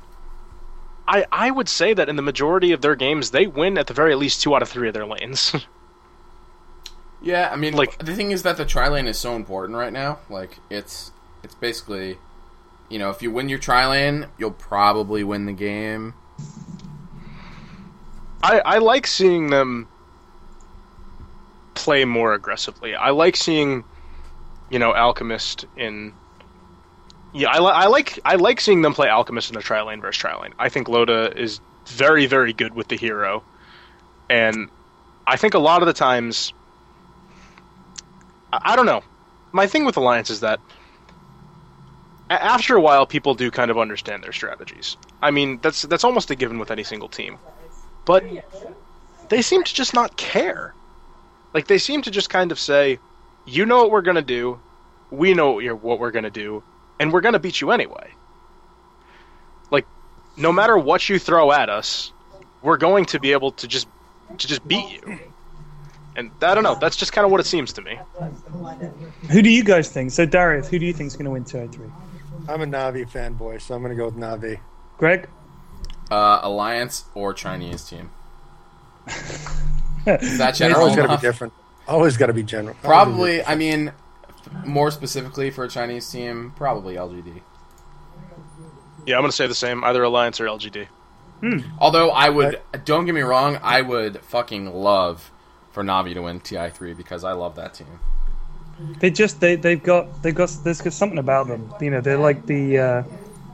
[1.11, 3.95] I I would say that in the majority of their games, they win at the
[3.95, 5.55] very least two out of three of their lanes.
[7.23, 9.93] Yeah, I mean, Like- the thing is that the tri lane is so important right
[9.93, 10.21] now.
[10.31, 12.17] Like it's it's basically,
[12.89, 16.15] you know, if you win your tri lane, you'll probably win the game.
[18.43, 19.89] I I like seeing them
[21.75, 22.95] play more aggressively.
[22.95, 23.85] I like seeing,
[24.71, 26.15] you know, Alchemist in.
[27.33, 30.01] Yeah, I, li- I like I like seeing them play Alchemist in a tri lane
[30.01, 30.53] versus tri lane.
[30.59, 33.45] I think Loda is very very good with the hero,
[34.29, 34.71] and
[35.27, 36.53] I think a lot of the times.
[38.53, 39.03] I, I don't know.
[39.53, 40.61] My thing with Alliance is that
[42.31, 44.97] a- after a while, people do kind of understand their strategies.
[45.23, 47.39] I mean, that's that's almost a given with any single team,
[48.05, 48.25] but
[49.29, 50.75] they seem to just not care.
[51.55, 53.01] Like they seem to just kind of say,
[53.45, 54.63] "You know what we're gonna do,
[55.11, 56.65] we know what, what we're gonna do,
[57.01, 58.11] and we're gonna beat you anyway."
[59.73, 59.87] Like,
[60.37, 62.13] no matter what you throw at us,
[62.63, 63.89] we're going to be able to just
[64.39, 65.19] to just beat you.
[66.17, 66.75] And I don't know.
[66.75, 67.99] That's just kind of what it seems to me.
[69.31, 70.11] who do you guys think?
[70.11, 71.87] So Darius, who do you think is going to win two out three?
[72.49, 74.59] I'm a Navi fanboy, so I'm going to go with Navi.
[74.99, 75.29] Greg,
[76.11, 78.11] Uh, Alliance or Chinese team.
[80.07, 81.53] Is that general Always got to be different.
[81.87, 82.77] Always got to be general.
[82.83, 83.93] Probably, I mean,
[84.65, 87.41] more specifically for a Chinese team, probably LGD.
[89.07, 89.83] Yeah, I'm gonna say the same.
[89.85, 90.87] Either Alliance or LGD.
[91.79, 95.31] Although I would, don't get me wrong, I would fucking love
[95.71, 97.99] for Navi to win TI3 because I love that team.
[98.99, 101.73] they just they they've got they've got there's got something about them.
[101.81, 103.03] You know, they're like the uh,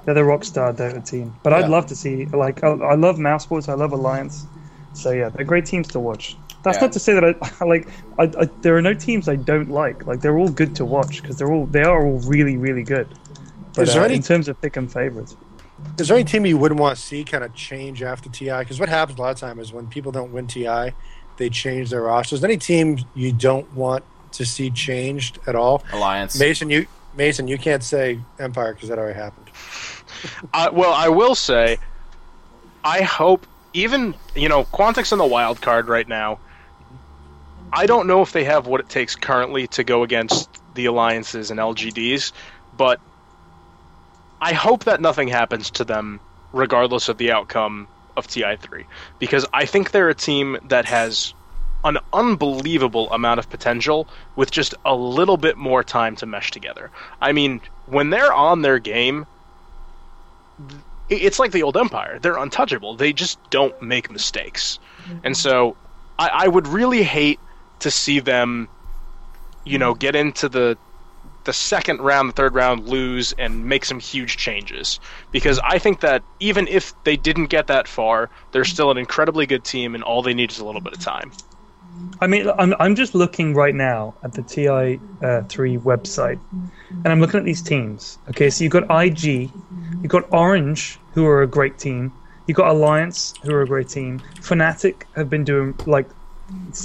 [0.04, 1.36] they're the rockstar Dota team.
[1.44, 1.58] But Yeah.
[1.60, 4.46] I'd love to see like I, I love Mouse Sports, I love Alliance.
[4.92, 6.36] So yeah, they're great teams to watch.
[6.66, 6.82] That's Yeah.
[6.82, 7.88] not to say that I, I like.
[8.18, 10.06] I, I, there are no teams I don't like.
[10.06, 13.08] Like they're all good to watch because they're all they are all really really good.
[13.74, 15.36] But Is there uh, any- in terms of pick and favorites,
[15.98, 18.58] Is there any team you wouldn't want to see kind of change after TI?
[18.58, 20.92] Because what happens a lot of time is when people don't win TI,
[21.36, 22.38] they change their rosters.
[22.38, 24.02] Is there any team you don't want
[24.32, 25.84] to see changed at all?
[25.92, 26.38] Alliance.
[26.38, 26.86] Mason, you
[27.16, 29.50] Mason, you can't say Empire because that already happened.
[30.54, 31.76] Uh, well, I will say,
[32.82, 36.38] I hope even you know Quantic in the wild card right now.
[37.72, 41.50] I don't know if they have what it takes currently to go against the alliances
[41.50, 42.32] and LGDs,
[42.76, 43.00] but
[44.40, 46.20] I hope that nothing happens to them,
[46.52, 48.84] regardless of the outcome of TI3,
[49.18, 51.34] because I think they're a team that has
[51.84, 56.90] an unbelievable amount of potential with just a little bit more time to mesh together.
[57.20, 59.26] I mean, when they're on their game,
[61.08, 62.18] it's like the old empire.
[62.18, 62.96] They're untouchable.
[62.96, 64.78] They just don't make mistakes.
[65.22, 65.76] And so
[66.18, 67.38] I, I would really hate
[67.80, 68.68] to see them
[69.64, 70.76] you know get into the
[71.44, 74.98] the second round the third round lose and make some huge changes
[75.30, 79.46] because i think that even if they didn't get that far they're still an incredibly
[79.46, 81.30] good team and all they need is a little bit of time
[82.20, 86.38] I mean, I'm I'm just looking right now at the TI uh, three website,
[86.90, 88.18] and I'm looking at these teams.
[88.30, 89.50] Okay, so you've got IG,
[90.02, 92.12] you've got Orange, who are a great team.
[92.46, 94.20] You've got Alliance, who are a great team.
[94.36, 96.08] Fnatic have been doing like,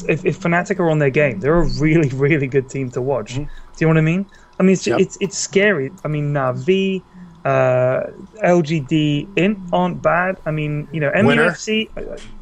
[0.09, 3.35] if, if Fnatic are on their game, they're a really really good team to watch.
[3.35, 4.25] Do you know what I mean?
[4.59, 4.99] I mean, it's Yep.
[4.99, 5.91] it's it's scary.
[6.03, 7.01] I mean, Navi,
[7.45, 8.01] uh,
[8.43, 10.37] LGD, Int aren't bad.
[10.45, 11.49] I mean, you know, Winner.
[11.49, 11.89] MUFC.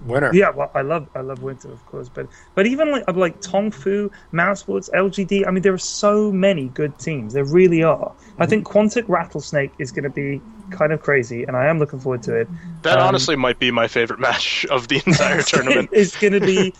[0.05, 0.31] Winner.
[0.33, 4.11] yeah, well, I love I love Winter, of course, but but even like like Tongfu,
[4.33, 5.47] Mousesports, LGD.
[5.47, 7.33] I mean, there are so many good teams.
[7.33, 8.11] There really are.
[8.39, 10.41] I think Quantic Rattlesnake is going to be
[10.71, 12.47] kind of crazy, and I am looking forward to it.
[12.83, 15.89] That Um, honestly might be my favorite match of the entire tournament.
[15.93, 16.73] it's going to be,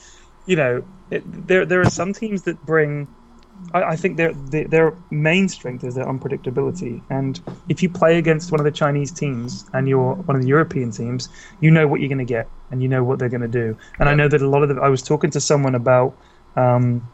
[0.50, 3.08] you know, it, there there are some teams that bring.
[3.72, 7.40] I, I think their their main strength is their unpredictability, and
[7.70, 10.90] if you play against one of the Chinese teams and you're one of the European
[10.90, 11.30] teams,
[11.62, 13.78] you know what you're going to get, and you know what they're going to do.
[14.00, 14.82] And I know that a lot of the.
[14.82, 16.18] I was talking to someone about
[16.56, 17.08] um,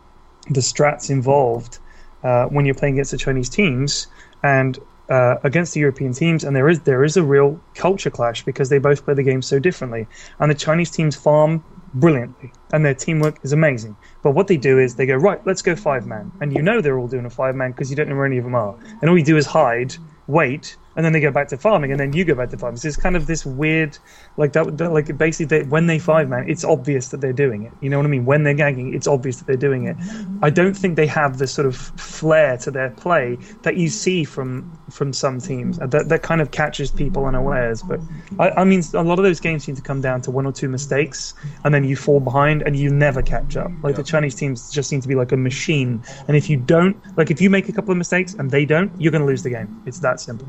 [0.50, 1.80] the strats involved
[2.24, 4.08] uh, when you're playing against the Chinese teams
[4.44, 4.80] and
[5.10, 8.70] uh, against the European teams, and there is there is a real culture clash because
[8.70, 10.08] they both play the game so differently.
[10.40, 11.64] And the Chinese teams farm
[11.96, 13.96] brilliantly, and their teamwork is amazing.
[14.22, 16.82] But what they do is they go right, let's go five man, and you know
[16.82, 18.76] they're all doing a five man because you don't know where any of them are,
[19.02, 19.96] and all you do is hide,
[20.28, 22.78] wait, and then they go back to farming, and then you go back to farming.
[22.78, 23.98] So it's kind of this weird,
[24.38, 27.64] like that, that- like basically they, when they five man, it's obvious that they're doing
[27.64, 27.74] it.
[27.82, 28.26] You know what I mean?
[28.26, 29.98] When they're ganking, it's obvious that they're doing it.
[30.42, 34.24] I don't think they have the sort of flair to their play that you see
[34.24, 35.80] from from some teams.
[35.80, 37.82] Uh, That that kind of catches people unawares.
[37.84, 38.00] But
[38.40, 40.52] I, I mean, a lot of those games seem to come down to one or
[40.52, 41.34] two mistakes,
[41.64, 43.72] and then you fall behind and you never catch up.
[43.84, 46.96] Like the Chinese teams just seem to be like a machine, and if you don't,
[47.18, 49.44] like if you make a couple of mistakes and they don't, you're going to lose
[49.44, 49.82] the game.
[49.86, 50.48] It's that simple.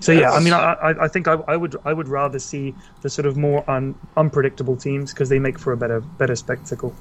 [0.00, 2.74] So yeah, I mean, I, I, I think I, I would I would rather see
[3.02, 6.94] the sort of more un, unpredictable teams because they make for a better better spectacle.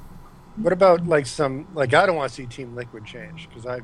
[0.58, 3.80] What about like some like I don't want to see Team Liquid change because I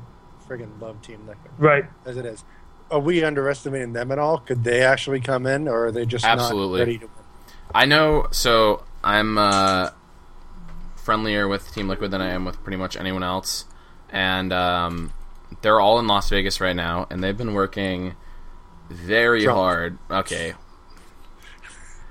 [0.48, 1.84] friggin' love Team Liquid Right.
[2.04, 2.44] as it is.
[2.90, 4.38] Are we underestimating them at all?
[4.38, 6.80] Could they actually come in, or are they just Absolutely.
[6.80, 7.24] not ready to win?
[7.74, 8.28] I know.
[8.30, 9.90] So I'm uh,
[10.94, 13.64] friendlier with Team Liquid than I am with pretty much anyone else,
[14.10, 15.12] and um,
[15.62, 18.14] they're all in Las Vegas right now, and they've been working
[18.88, 19.98] very hard.
[20.10, 20.54] Okay,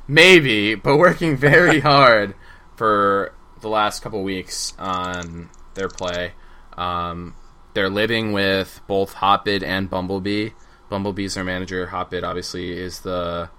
[0.07, 2.35] maybe, but working very hard
[2.75, 6.33] for the last couple weeks on their play.
[6.77, 7.35] Um,
[7.73, 10.49] they're living with both Hotbid and Bumblebee.
[10.89, 11.87] Bumblebee's their manager.
[11.87, 13.49] Hotbid obviously is the,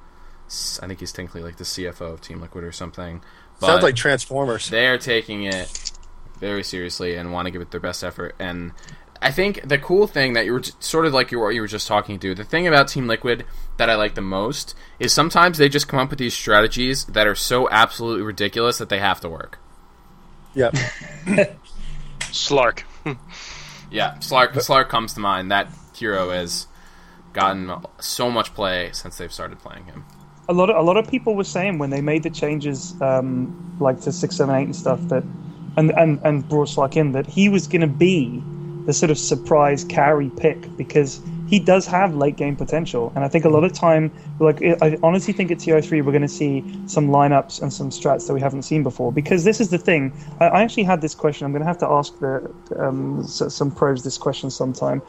[0.82, 3.22] I think he's technically like the CFO of Team Liquid or something.
[3.60, 4.68] But Sounds like Transformers.
[4.68, 5.90] they are taking it
[6.38, 8.34] very seriously and want to give it their best effort.
[8.38, 8.72] And
[9.22, 11.66] I think the cool thing that you were sort of like you were, you were
[11.66, 13.44] just talking to, the thing about Team Liquid
[13.76, 17.26] that I like the most is sometimes they just come up with these strategies that
[17.26, 19.58] are so absolutely ridiculous that they have to work.
[20.54, 20.74] Yep.
[22.20, 22.82] Slark.
[23.88, 25.52] Yeah, Slark, Slark comes to mind.
[25.52, 26.66] That hero has
[27.32, 30.04] gotten so much play since they've started playing him.
[30.48, 33.76] a lot of a lot of people were saying when they made the changes, um,
[33.78, 35.22] like to six, seven, eight, and stuff that,
[35.76, 38.42] and and and brought Slark in that he was going to be
[38.86, 43.28] the sort of surprise carry pick because he does have late game potential, and I
[43.28, 46.64] think a lot of time, like I honestly think at TI3 we're going to see
[46.86, 50.12] some lineups and some strats that we haven't seen before because this is the thing.
[50.40, 51.44] I, I actually had this question.
[51.44, 55.02] I'm going to have to ask the um, some pros this question sometime.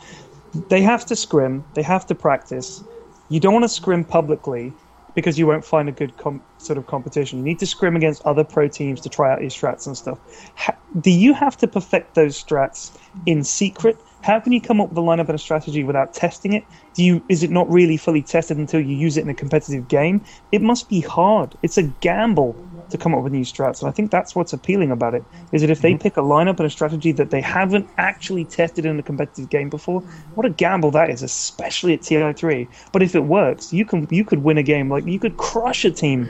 [0.70, 1.64] They have to scrim.
[1.74, 2.84] They have to practice.
[3.30, 4.74] You don't want to scrim publicly
[5.18, 7.40] because you won't find a good com- sort of competition.
[7.40, 10.20] You need to scrim against other pro teams to try out your strats and stuff.
[10.58, 12.96] Ha- do you have to perfect those strats
[13.26, 13.98] in secret?
[14.22, 16.66] How can you come up with a lineup and a strategy without testing it?
[16.94, 19.88] Do you is it not really fully tested until you use it in a competitive
[19.88, 20.24] game?
[20.52, 21.56] It must be hard.
[21.64, 22.56] It's a gamble
[22.90, 25.24] to come up with new strats, and I think that's what's appealing about it.
[25.52, 26.02] Is that if they mm-hmm.
[26.02, 29.70] pick a lineup and a strategy that they haven't actually tested in a competitive game
[29.70, 30.02] before,
[30.36, 32.68] what a gamble that is, especially at TI3.
[32.92, 35.86] But if it works, you can you could win a game like you could crush
[35.86, 36.30] a team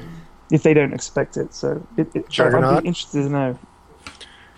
[0.51, 1.53] if they don't expect it.
[1.53, 2.83] So it, it, I'd Juggernaut.
[2.83, 3.59] be interested to know.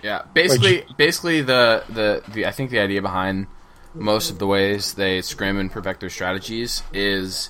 [0.04, 3.48] Yeah, basically, basically the, the the I think the idea behind
[3.94, 7.50] most of the ways they scrim and perfect their strategies is,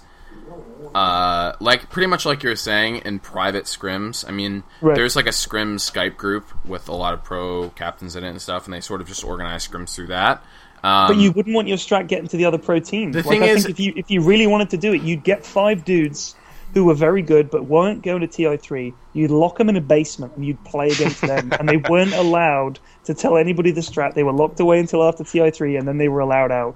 [0.96, 4.28] uh, like pretty much like you were saying in private scrims.
[4.28, 4.96] I mean, Right.
[4.96, 8.42] there's like a scrim Skype group with a lot of pro captains in it and
[8.42, 10.44] stuff, and they sort of just organize scrims through that.
[10.84, 13.14] Um, But you wouldn't want your strat getting to the other pro teams.
[13.14, 15.02] The like, thing I is- think if you if you really wanted to do it,
[15.02, 16.36] you'd get five dudes
[16.74, 18.94] who were very good but weren't going to TI3.
[19.14, 22.80] You'd lock them in a basement and you'd play against them, and they weren't allowed
[23.06, 24.14] to tell anybody the strat.
[24.14, 26.76] They were locked away until after TI3, and then they were allowed out.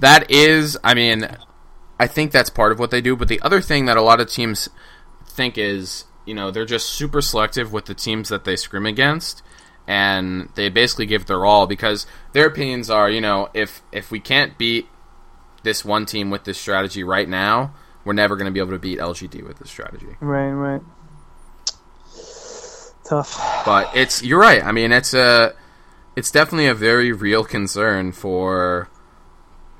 [0.00, 1.28] That is, I mean,
[1.98, 3.16] I think that's part of what they do.
[3.16, 4.68] But the other thing that a lot of teams
[5.26, 9.42] think is you know they're just super selective with the teams that they scrim against,
[9.86, 14.20] and they basically give their all because their opinions are, you know, if if we
[14.20, 14.88] can't beat
[15.62, 17.74] this one team with this strategy right now,
[18.04, 20.16] we're never going to be able to beat LGD with this strategy.
[20.20, 20.82] Right, right.
[23.04, 23.62] Tough.
[23.64, 24.64] But it's you're right.
[24.64, 25.54] I mean, it's a
[26.16, 28.88] it's definitely a very real concern for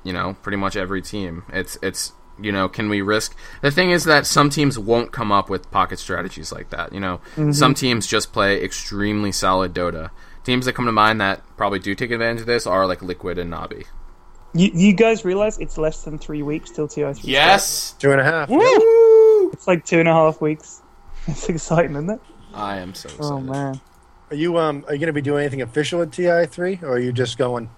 [0.05, 1.43] you know pretty much every team.
[1.51, 5.31] It's it's you know can we risk the thing is that some teams won't come
[5.31, 6.93] up with pocket strategies like that.
[6.93, 7.19] You know,
[7.51, 10.11] some teams just play extremely solid Dota.
[10.45, 13.37] Teams that come to mind that probably do take advantage of this are like Liquid
[13.39, 13.85] and Navi.
[14.53, 17.23] You, you guys realize it's less than three weeks till TI3 starts?
[17.25, 18.47] Yes, Two and a half.
[19.51, 20.81] It's like two and a half weeks.
[21.27, 22.21] It's exciting, isn't it?
[22.53, 23.25] I am so excited.
[23.33, 23.81] Oh man,
[24.29, 26.89] Are you um are you going to be doing anything official at TI three, or
[26.91, 27.69] are you just going?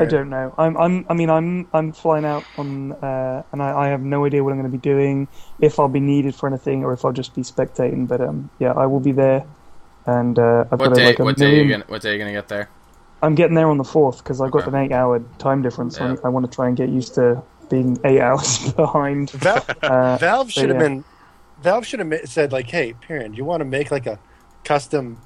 [0.00, 0.54] I don't know.
[0.58, 4.24] I'm, I'm, I mean, I'm, I'm flying out on, uh, and I, I have no
[4.24, 5.28] idea what I'm going to be doing,
[5.60, 8.08] if I'll be needed for anything, or if I'll just be spectating.
[8.08, 9.44] But um, yeah, I will be there,
[10.06, 11.04] and uh, I've What got day?
[11.06, 11.44] like a What day?
[11.46, 11.66] Million.
[11.66, 12.68] you gonna, what day are you gonna get there?
[13.22, 14.68] I'm getting there on the fourth because I've got Okay.
[14.68, 15.98] an eight-hour time difference.
[15.98, 16.16] Yeah.
[16.24, 19.30] I, I want to try and get used to being eight hours behind.
[19.30, 20.82] Val- Uh, Valve should have yeah.
[20.88, 21.04] been.
[21.58, 24.20] Valve should have said like, "Hey, Pyrion, you want to make like a
[24.64, 25.22] custom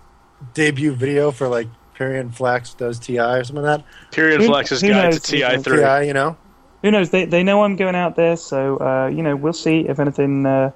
[0.55, 1.69] debut video for like
[1.99, 5.21] Pyrion Flax does TI or something like Pyrion Who- Flax's who guide knows?
[5.21, 5.65] to TI that?
[5.65, 5.79] three.
[5.83, 6.37] TI, you know."
[6.83, 7.11] Who knows?
[7.11, 10.47] They, they know I'm going out there, so uh, you know we'll see if anything
[10.47, 10.71] uh,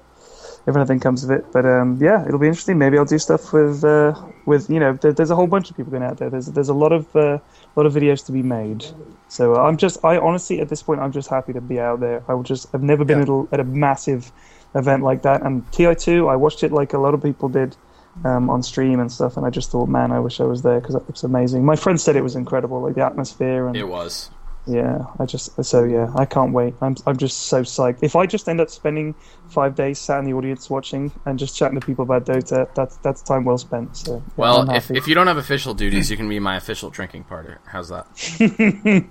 [0.67, 1.45] if anything comes of it.
[1.53, 2.77] But um, yeah, it'll be interesting.
[2.77, 4.13] Maybe I'll do stuff with uh,
[4.45, 4.93] with you know.
[4.93, 6.29] There, there's a whole bunch of people going out there.
[6.29, 7.37] There's there's a lot of uh,
[7.77, 8.85] lot of videos to be made.
[9.29, 12.01] So uh, I'm just I honestly at this point I'm just happy to be out
[12.01, 12.21] there.
[12.27, 13.23] I will just I've never been Yeah.
[13.23, 14.29] at, a, at a massive
[14.75, 15.41] event like that.
[15.43, 17.77] And TI2 I watched it like a lot of people did.
[18.23, 20.79] Um, on stream and stuff, and I just thought, man, I wish I was there
[20.79, 21.65] because it looks amazing.
[21.65, 24.29] My friend said it was incredible, like the atmosphere and It was.
[24.67, 26.75] yeah, I just so yeah, I can't wait.
[26.79, 28.03] I'm I'm just so psyched.
[28.03, 29.15] If I just end up spending
[29.49, 32.97] five days sat in the audience watching and just chatting to people about Dota, that's
[32.97, 33.97] that's time well spent.
[33.97, 36.91] So yeah, Well, if, if you don't have official duties, you can be my official
[36.91, 37.61] drinking partner.
[37.65, 38.05] How's that?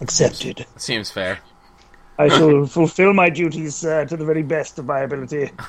[0.00, 1.38] accepted, Seems fair.
[2.18, 5.52] I shall fulfill my duties uh, to the very best of my ability.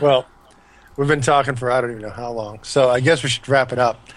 [0.00, 0.26] Well,
[1.02, 3.48] we've been talking for I don't even know how long, so I guess we should
[3.48, 4.08] wrap it up.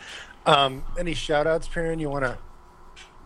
[0.46, 2.38] Um, any shout outs, Pyrion, you want to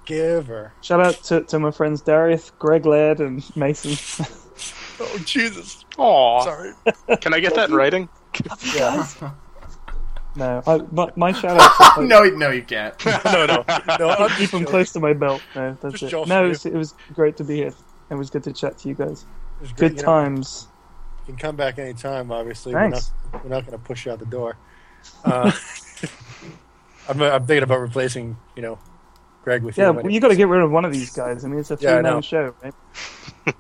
[0.06, 0.72] give or?
[0.80, 4.26] Shout out to, to my friends Darius, Greg Laird, and Mason.
[5.02, 5.86] Oh Jesus!
[5.98, 6.74] Aw, Sorry.
[7.22, 8.10] can I get that in writing?
[8.76, 9.08] yeah.
[10.36, 12.04] no, I, my, my shout out.
[12.04, 12.94] no, no, you can't.
[13.24, 13.64] no, no,
[13.98, 14.10] no.
[14.10, 15.42] I'm keep them close to my belt.
[15.56, 16.28] No, that's Just it.
[16.28, 17.74] No, it was, it was great to be here.
[18.10, 19.24] It was good to chat to you guys.
[19.60, 20.68] It was great, Good you know, times.
[21.30, 22.32] You can come back anytime.
[22.32, 23.12] Obviously, Thanks.
[23.22, 24.58] we're not, we're not going to push you out the door.
[25.24, 25.52] Uh,
[27.08, 28.80] I'm, I'm thinking about replacing, you know,
[29.44, 29.94] Greg with Yeah, you.
[29.98, 31.46] well, you got to get rid of one of these guys.
[31.46, 32.22] I mean, it's a three-man know.
[32.22, 32.74] show, right?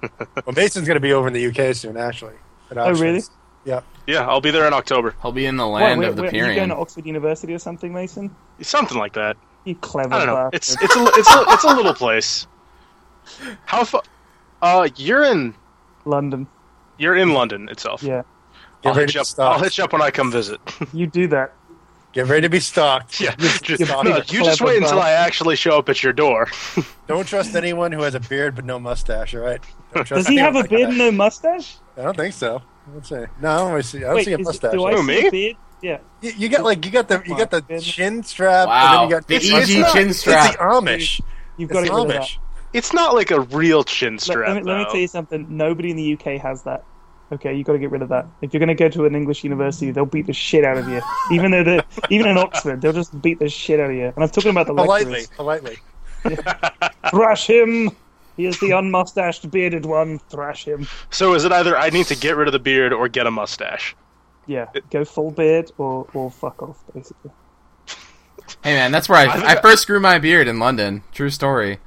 [0.45, 2.33] Well, Mason's going to be over in the UK soon, actually.
[2.75, 3.21] Oh, really?
[3.65, 3.81] Yeah.
[4.07, 5.13] Yeah, I'll be there in October.
[5.23, 7.53] I'll be in the What, land wait, of the wait, you going to Oxford University
[7.53, 8.35] or something, Mason?
[8.61, 9.37] Something like that.
[9.65, 10.49] You clever I don't know.
[10.51, 10.55] bastard.
[10.55, 12.47] It's it's a it's a it's a little place.
[13.65, 14.01] How far?
[14.61, 15.53] Uh, you're in
[16.05, 16.47] London.
[16.99, 18.03] You're in London itself.
[18.03, 18.21] Yeah,
[18.85, 19.27] I'll ready hit you up.
[19.53, 20.59] I'll hit you up when I come visit.
[20.93, 21.53] you do that.
[22.11, 23.21] Get ready to be stalked.
[23.21, 24.99] yeah, Just just, no, you just wait until.
[24.99, 26.47] I actually show up at your door.
[27.07, 29.35] Don't trust anyone who has a beard but no mustache.
[29.35, 29.61] All right.
[29.93, 30.89] Don't trust Does he have a like beard that.
[30.89, 31.77] and no mustache?
[31.97, 32.61] I don't think so.
[32.93, 33.15] Let's see.
[33.41, 33.97] No, I don't really see.
[33.99, 34.71] I don't Wait, see a is- mustache.
[34.71, 35.27] do I Who, see me?
[35.27, 35.57] a beard?
[35.81, 35.97] Yeah.
[36.21, 38.67] You, you got like you got the you got the chin strap.
[38.67, 40.47] Wow, And then you got the it's, EG chin strap.
[40.49, 41.21] It's the Amish.
[41.57, 42.21] You've got It's to get that.
[42.21, 42.37] Amish.
[42.73, 44.47] It's not like a real chin Let, strap.
[44.49, 45.45] let me, let me tell you something.
[45.49, 46.83] Nobody in the UK has that.
[47.31, 48.25] Okay, you got to get rid of that.
[48.41, 50.87] If you're going to go to an English university, they'll beat the shit out of
[50.87, 50.99] you.
[51.31, 54.05] Even though they're even in Oxford, they'll just beat the shit out of you.
[54.05, 55.35] And I'm talking about the Politely, lecturers.
[55.35, 55.77] politely.
[57.11, 57.91] Thrash him.
[58.35, 60.19] He is the unmustached, bearded one.
[60.29, 60.87] Thrash him.
[61.11, 63.31] So is it either I need to get rid of the beard or get a
[63.31, 63.95] mustache?
[64.47, 67.31] Yeah, go full beard or or fuck off, basically.
[68.63, 71.03] Hey man, that's where I, I I- first grew my beard in London.
[71.11, 71.79] True story.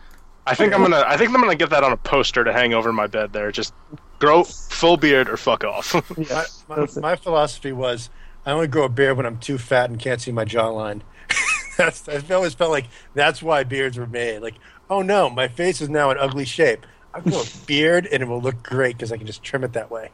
[0.46, 1.04] I think I'm gonna.
[1.06, 3.32] I think I'm gonna get that on a poster to hang over my bed.
[3.32, 3.72] There, just
[4.18, 5.94] grow full beard or fuck off.
[6.18, 8.10] Yeah, My, my, my philosophy was
[8.44, 11.02] I only grow a beard when I'm too fat and can't see my jawline.
[11.76, 14.40] that's I always felt like that's why beards were made.
[14.40, 14.54] Like,
[14.90, 16.86] oh no, my face is now an ugly shape.
[17.14, 19.64] I will grow a beard and it will look great because I can just trim
[19.64, 20.10] it that way.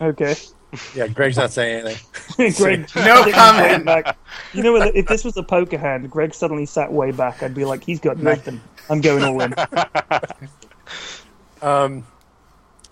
[0.00, 0.36] Okay.
[0.94, 2.52] Yeah, Greg's not saying anything.
[2.52, 3.84] Greg, No comment.
[3.84, 4.16] back.
[4.52, 7.42] You know, if this was a poker hand, Greg suddenly sat way back.
[7.42, 8.60] I'd be like, he's got nothing.
[8.88, 9.54] I'm going all in.
[11.62, 12.06] Um,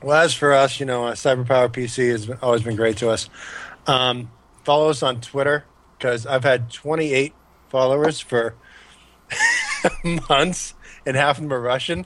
[0.03, 3.09] well, as for us, you know, uh, Cyberpower PC has been, always been great to
[3.09, 3.28] us.
[3.86, 4.30] Um,
[4.64, 5.64] follow us on Twitter
[5.97, 7.32] because I've had 28
[7.70, 8.55] followers for
[10.28, 10.74] months,
[11.07, 12.05] and half of them are Russian.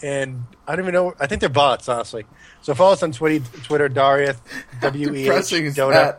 [0.00, 1.14] and I don't even know.
[1.18, 2.24] I think they're bots, honestly.
[2.62, 4.36] So follow us on Twitter, Twitter Darius
[4.80, 6.18] W E H Depressing Dota.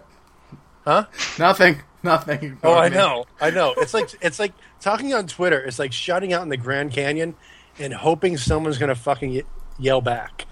[0.84, 1.06] Huh?
[1.40, 1.82] Nothing.
[2.04, 2.58] Nothing.
[2.64, 2.96] Oh, I me.
[2.96, 3.74] know, I know.
[3.78, 5.60] It's like it's like talking on Twitter.
[5.60, 7.36] It's like shouting out in the Grand Canyon
[7.80, 9.42] and hoping someone's gonna fucking
[9.80, 10.46] yell back.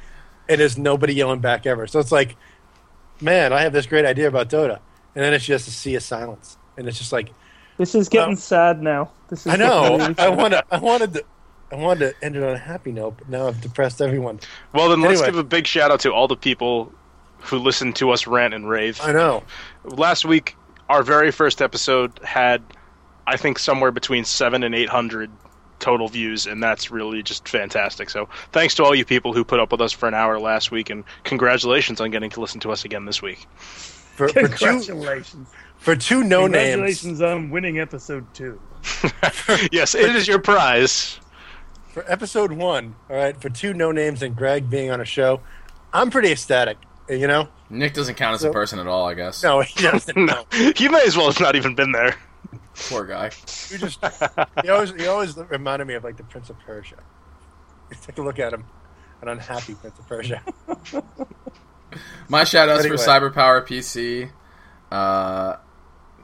[0.50, 1.88] And there's nobody yelling back ever.
[1.88, 2.36] So it's like,
[3.22, 4.80] man, I have this great idea about Dota,
[5.16, 7.32] and then it's just a sea of silence, and it's just like,
[7.78, 9.12] This is getting Well, sad now.
[9.30, 11.24] This is I know, really I want to, I wanted to,
[11.72, 14.40] I wanted to end it on a happy note, but now I've depressed everyone.
[14.74, 16.94] Well, then let's give a big shout out to all the people
[17.40, 19.00] who listened to us rant and rave.
[19.02, 19.44] I know.
[19.84, 20.56] Last week,
[20.90, 22.62] our very first episode had,
[23.28, 25.32] I think, somewhere between seven and eight hundred
[25.80, 28.10] total views, and that's really just fantastic.
[28.10, 30.72] So, thanks to all you people who put up with us for an hour last
[30.72, 33.48] week, and congratulations on getting to listen to us again this week.
[33.56, 35.50] For, for two, Congratulations.
[35.78, 38.60] for two no names, Congratulations on winning episode two.
[39.72, 41.20] yes, it is your prize.
[41.92, 45.42] for episode one, all right, for two no names and Greg being on a show,
[45.94, 46.78] I'm pretty ecstatic.
[47.08, 49.08] You know, Nick doesn't count as So- a person at all.
[49.08, 49.44] I guess.
[49.44, 50.16] no, he doesn't.
[50.26, 50.46] No,
[50.78, 52.16] you may as well have not even been there.
[52.90, 53.32] Poor guy.
[53.70, 54.00] You just
[54.64, 56.98] he always he always reminded me of like the Prince of Persia.
[57.92, 58.66] You take a look at him,
[59.22, 60.42] an unhappy Prince of Persia.
[62.28, 62.98] My shout outs Anyway.
[62.98, 64.30] for Cyberpower PC.
[64.92, 65.58] Uh,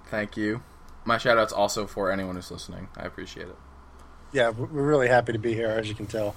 [0.08, 0.64] thank you.
[1.06, 2.90] My shout outs also for anyone who's listening.
[2.98, 3.56] I appreciate it.
[4.34, 6.36] yeah, we're we're really happy to be here, as you can tell,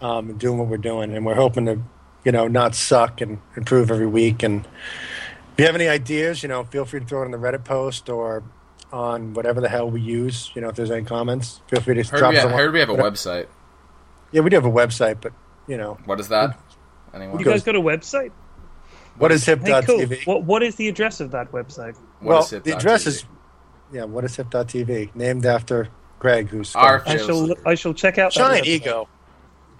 [0.00, 1.78] um, doing what we're doing, and we're hoping to,
[2.24, 4.42] you know, not suck and improve every week.
[4.42, 7.38] And if you have any ideas, you know, feel free to throw it in the
[7.38, 8.42] Reddit post or
[8.92, 10.50] on whatever the hell we use.
[10.54, 12.44] You know, if there's any comments, feel free to Heard drop we, us.
[12.44, 13.46] ha- a heard we have a website.
[14.32, 15.32] Yeah, we do have a website, but
[15.66, 16.58] you know, What is that?
[17.14, 17.38] Anyone?
[17.38, 18.32] You guys got a website?
[19.18, 19.98] what is Hey, cool.
[19.98, 20.26] hip.tv?
[20.26, 21.96] What What is the address of that website?
[22.20, 23.06] What well, is hip the address TV?
[23.08, 23.24] is
[23.92, 24.04] yeah.
[24.04, 25.14] What is hip.tv?
[25.14, 28.32] Named after Greg, who's Our I shall I shall check out.
[28.34, 29.08] that Shine ego,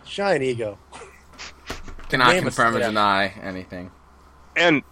[0.05, 0.79] shine ego.
[2.13, 2.87] cannot name confirm or that.
[2.89, 3.91] deny anything.
[4.57, 4.83] And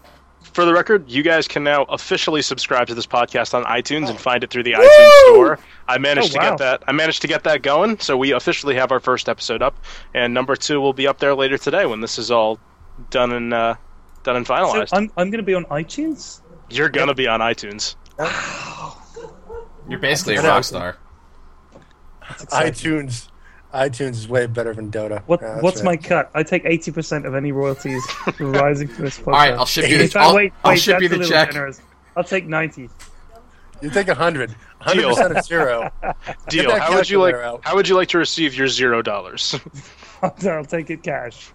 [0.53, 4.19] for the record, you guys can now officially subscribe to this podcast on iTunes and
[4.19, 5.59] find it through the iTunes store.
[5.87, 6.49] I managed Oh, to wow.
[6.51, 6.83] get that.
[6.89, 9.77] I managed to get that going, so we officially have our first episode up,
[10.15, 12.59] and number two will be up there later today when this is all
[13.11, 13.75] done and uh,
[14.25, 14.89] done and So finalized.
[14.93, 16.41] I'm I'm going to be on iTunes.
[16.71, 17.97] You're gonna be on iTunes.
[19.89, 20.49] You're basically a I know.
[20.51, 20.97] rock star.
[22.53, 23.29] iTunes,
[23.73, 25.23] iTunes is way better than Dota.
[25.27, 26.31] What Yeah, that's What's my cut?
[26.35, 28.03] I take eighty percent of any royalties
[28.41, 29.27] rising from this podcast.
[29.27, 30.09] All right, I'll ship you In the.
[30.09, 31.51] fact, I'll, wait, I'll wait, ship you that's a the little check.
[31.53, 31.81] generous.
[32.17, 32.89] I'll take ninety.
[33.81, 34.55] You take a hundred.
[34.81, 35.91] Hundred percent of zero.
[36.49, 36.71] Deal.
[36.79, 37.35] How would you like?
[37.35, 37.61] out.
[37.65, 39.55] How would you like to receive your zero dollars?
[40.23, 41.51] I'll take it cash.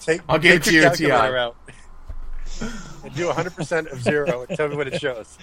[0.00, 1.06] Take, I'll give take it to your you, TI.
[1.08, 1.56] calculator out.
[3.04, 5.36] And do hundred percent of zero and tell me what it shows.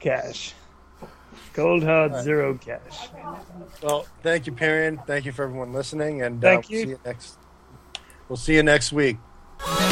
[0.00, 0.52] Cash.
[1.56, 2.22] Cold hard right.
[2.22, 3.08] zero cash.
[3.82, 4.98] Well, thank you, Perrin.
[5.06, 6.84] Thank you for everyone listening, and uh, thank uh, we'll you.
[6.84, 7.38] See you next.
[8.28, 9.16] We'll see you next week.
[9.58, 9.86] Fantasy,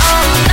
[0.00, 0.52] oh,